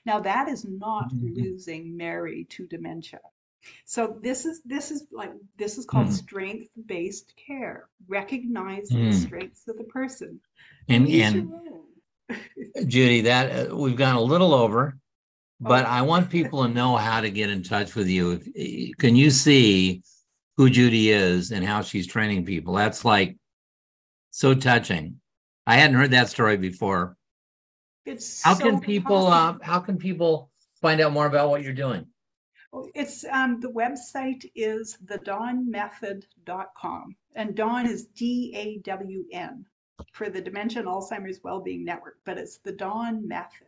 Now, 0.05 0.19
that 0.19 0.47
is 0.47 0.65
not 0.65 1.11
mm-hmm. 1.11 1.33
losing 1.33 1.97
Mary 1.97 2.45
to 2.51 2.67
dementia. 2.67 3.21
So 3.85 4.17
this 4.21 4.45
is 4.45 4.61
this 4.63 4.91
is 4.91 5.07
like 5.11 5.31
this 5.57 5.77
is 5.77 5.85
called 5.85 6.07
mm. 6.07 6.13
strength 6.13 6.69
based 6.85 7.33
care. 7.35 7.87
Recognize 8.07 8.89
mm. 8.89 9.11
the 9.11 9.17
strengths 9.17 9.67
of 9.67 9.77
the 9.77 9.83
person. 9.85 10.39
And 10.87 11.07
and 11.07 11.51
Judy, 12.87 13.21
that 13.21 13.71
uh, 13.71 13.75
we've 13.75 13.95
gone 13.95 14.15
a 14.15 14.21
little 14.21 14.53
over, 14.53 14.97
but 15.59 15.85
oh. 15.85 15.89
I 15.89 16.01
want 16.03 16.29
people 16.29 16.63
to 16.63 16.69
know 16.69 16.95
how 16.95 17.21
to 17.21 17.29
get 17.29 17.49
in 17.49 17.63
touch 17.63 17.95
with 17.95 18.07
you. 18.07 18.39
If, 18.53 18.97
can 18.97 19.15
you 19.15 19.29
see 19.29 20.03
who 20.57 20.69
Judy 20.69 21.11
is 21.11 21.51
and 21.51 21.65
how 21.65 21.81
she's 21.81 22.07
training 22.07 22.45
people? 22.45 22.73
That's 22.75 23.03
like 23.03 23.37
so 24.31 24.53
touching. 24.53 25.19
I 25.65 25.75
hadn't 25.75 25.97
heard 25.97 26.11
that 26.11 26.29
story 26.29 26.57
before. 26.57 27.15
It's 28.05 28.41
how 28.41 28.53
so 28.55 28.63
can 28.63 28.79
people 28.79 29.27
uh, 29.27 29.57
how 29.61 29.79
can 29.79 29.97
people 29.97 30.49
find 30.81 31.01
out 31.01 31.11
more 31.11 31.25
about 31.25 31.49
what 31.49 31.63
you're 31.63 31.73
doing? 31.73 32.05
It's 32.93 33.25
um, 33.25 33.59
the 33.59 33.71
website 33.71 34.49
is 34.55 34.97
thedawnmethod.com, 35.05 37.15
and 37.35 37.55
Dawn 37.55 37.87
is 37.87 38.05
D 38.05 38.53
A 38.55 38.77
W 38.79 39.25
N 39.31 39.65
for 40.11 40.29
the 40.29 40.41
Dementia 40.41 40.81
and 40.81 40.87
Alzheimer's 40.87 41.43
Wellbeing 41.43 41.83
Network, 41.83 42.19
but 42.25 42.37
it's 42.37 42.57
the 42.59 42.71
Dawn 42.71 43.27
Method. 43.27 43.67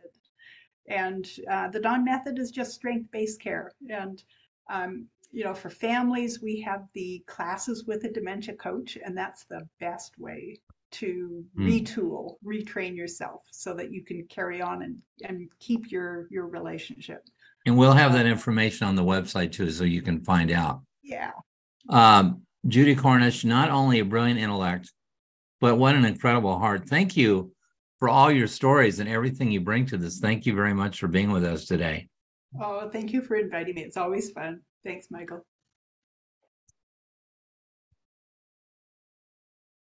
And 0.86 1.28
uh, 1.50 1.68
the 1.68 1.80
Dawn 1.80 2.04
Method 2.04 2.38
is 2.38 2.50
just 2.50 2.74
strength 2.74 3.10
based 3.10 3.40
care. 3.40 3.72
And, 3.88 4.22
um, 4.70 5.06
you 5.30 5.44
know, 5.44 5.54
for 5.54 5.70
families, 5.70 6.42
we 6.42 6.60
have 6.62 6.88
the 6.92 7.22
classes 7.26 7.84
with 7.84 8.04
a 8.04 8.10
dementia 8.10 8.54
coach, 8.54 8.98
and 9.02 9.16
that's 9.16 9.44
the 9.44 9.68
best 9.80 10.18
way 10.18 10.60
to 10.92 11.44
mm. 11.56 11.66
retool, 11.66 12.36
retrain 12.44 12.96
yourself 12.96 13.42
so 13.50 13.74
that 13.74 13.92
you 13.92 14.04
can 14.04 14.26
carry 14.26 14.60
on 14.60 14.82
and, 14.82 14.98
and 15.24 15.48
keep 15.58 15.90
your 15.90 16.26
your 16.30 16.46
relationship. 16.46 17.24
And 17.64 17.76
we'll 17.76 17.92
have 17.92 18.12
that 18.14 18.26
information 18.26 18.86
on 18.86 18.96
the 18.96 19.04
website 19.04 19.52
too, 19.52 19.70
so 19.70 19.84
you 19.84 20.02
can 20.02 20.24
find 20.24 20.50
out. 20.50 20.82
Yeah. 21.02 21.30
Um, 21.88 22.42
Judy 22.66 22.94
Cornish, 22.94 23.44
not 23.44 23.70
only 23.70 24.00
a 24.00 24.04
brilliant 24.04 24.40
intellect, 24.40 24.92
but 25.60 25.76
what 25.76 25.94
an 25.94 26.04
incredible 26.04 26.58
heart. 26.58 26.88
Thank 26.88 27.16
you 27.16 27.52
for 27.98 28.08
all 28.08 28.32
your 28.32 28.48
stories 28.48 28.98
and 28.98 29.08
everything 29.08 29.50
you 29.50 29.60
bring 29.60 29.86
to 29.86 29.96
this. 29.96 30.18
Thank 30.18 30.44
you 30.44 30.54
very 30.54 30.74
much 30.74 30.98
for 30.98 31.06
being 31.06 31.30
with 31.30 31.44
us 31.44 31.66
today. 31.66 32.08
Oh, 32.60 32.88
thank 32.90 33.12
you 33.12 33.22
for 33.22 33.36
inviting 33.36 33.76
me. 33.76 33.82
It's 33.82 33.96
always 33.96 34.30
fun. 34.30 34.60
Thanks, 34.84 35.06
Michael. 35.10 35.46